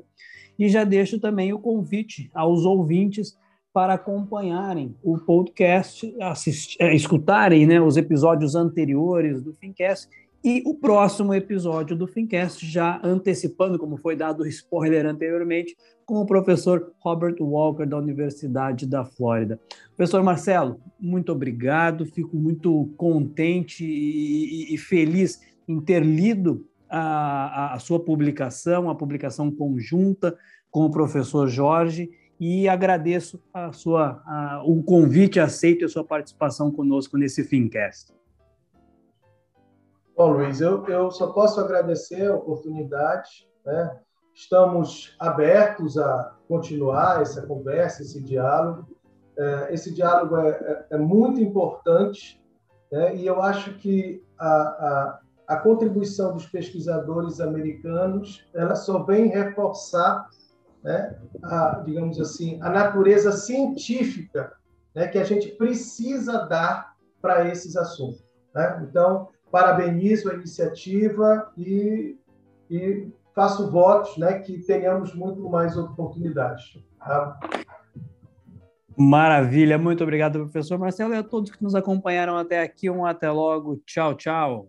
E 0.59 0.69
já 0.69 0.83
deixo 0.83 1.19
também 1.19 1.51
o 1.51 1.57
convite 1.57 2.29
aos 2.35 2.65
ouvintes 2.65 3.35
para 3.73 3.95
acompanharem 3.95 4.95
o 5.01 5.17
podcast, 5.17 6.15
é, 6.79 6.93
escutarem 6.93 7.65
né, 7.65 7.81
os 7.81 7.97
episódios 7.97 8.53
anteriores 8.53 9.41
do 9.41 9.55
Fincast 9.55 10.07
e 10.43 10.61
o 10.67 10.75
próximo 10.75 11.33
episódio 11.33 11.97
do 11.97 12.05
Fincast, 12.05 12.63
já 12.63 13.01
antecipando, 13.03 13.79
como 13.79 13.97
foi 13.97 14.15
dado 14.15 14.43
o 14.43 14.47
spoiler 14.47 15.07
anteriormente, 15.07 15.75
com 16.09 16.19
o 16.21 16.25
professor 16.25 16.91
Robert 17.01 17.35
Walker, 17.39 17.85
da 17.85 17.95
Universidade 17.95 18.87
da 18.87 19.05
Flórida. 19.05 19.59
Professor 19.95 20.23
Marcelo, 20.23 20.81
muito 20.99 21.31
obrigado, 21.31 22.03
fico 22.03 22.35
muito 22.35 22.91
contente 22.97 23.85
e, 23.85 24.73
e, 24.73 24.77
feliz 24.79 25.39
em 25.67 25.79
ter 25.79 26.03
lido 26.03 26.65
a, 26.89 27.75
a, 27.75 27.79
sua 27.79 27.99
publicação, 28.03 28.89
a 28.89 28.95
publicação 28.95 29.51
conjunta 29.51 30.35
com 30.71 30.83
o 30.83 30.89
professor 30.89 31.47
Jorge, 31.47 32.09
e 32.39 32.67
agradeço 32.67 33.39
a 33.53 33.71
sua, 33.71 34.23
a, 34.25 34.63
o 34.65 34.81
convite 34.81 35.39
aceito 35.39 35.83
e 35.83 35.85
a 35.85 35.89
sua 35.89 36.03
participação 36.03 36.71
conosco 36.71 37.19
nesse 37.19 37.43
Fincast. 37.43 38.11
Bom, 40.17 40.31
Luiz, 40.31 40.59
eu, 40.59 40.83
eu 40.87 41.11
só 41.11 41.27
posso 41.27 41.59
agradecer 41.59 42.25
a 42.25 42.35
oportunidade. 42.35 43.47
Né? 43.63 43.99
Estamos 44.39 45.13
abertos 45.19 45.97
a 45.97 46.33
continuar 46.47 47.21
essa 47.21 47.45
conversa, 47.45 48.03
esse 48.03 48.23
diálogo. 48.23 48.87
É, 49.37 49.73
esse 49.73 49.93
diálogo 49.93 50.37
é, 50.37 50.49
é, 50.49 50.85
é 50.91 50.97
muito 50.97 51.41
importante 51.41 52.41
né? 52.89 53.17
e 53.17 53.27
eu 53.27 53.41
acho 53.41 53.73
que 53.73 54.23
a, 54.39 54.49
a, 54.49 55.19
a, 55.45 55.57
contribuição 55.57 56.33
dos 56.33 56.45
pesquisadores 56.45 57.41
americanos 57.41 58.45
ela 58.53 58.75
só 58.75 59.03
vem 59.03 59.27
reforçar, 59.27 60.29
né? 60.81 61.19
a, 61.43 61.83
digamos 61.85 62.17
assim, 62.21 62.61
a 62.61 62.69
natureza 62.69 63.33
científica 63.33 64.53
né? 64.95 65.09
que 65.09 65.17
a 65.17 65.23
gente 65.25 65.49
precisa 65.49 66.45
dar 66.45 66.95
para 67.21 67.45
esses 67.49 67.75
assuntos. 67.75 68.23
Né? 68.55 68.87
Então, 68.89 69.27
parabenizo 69.51 70.31
a 70.31 70.33
iniciativa 70.33 71.51
e, 71.57 72.17
e 72.69 73.11
faço 73.39 73.71
votos 73.71 74.17
né, 74.17 74.39
que 74.39 74.59
tenhamos 74.59 75.15
muito 75.15 75.49
mais 75.49 75.77
oportunidades. 75.77 76.77
Tá? 76.99 77.39
Maravilha, 78.97 79.77
muito 79.77 80.03
obrigado, 80.03 80.39
professor 80.39 80.77
Marcelo, 80.77 81.13
e 81.13 81.17
a 81.17 81.23
todos 81.23 81.49
que 81.49 81.63
nos 81.63 81.73
acompanharam 81.73 82.37
até 82.37 82.61
aqui. 82.61 82.89
Um 82.89 83.05
até 83.05 83.31
logo. 83.31 83.81
Tchau, 83.85 84.13
tchau. 84.15 84.67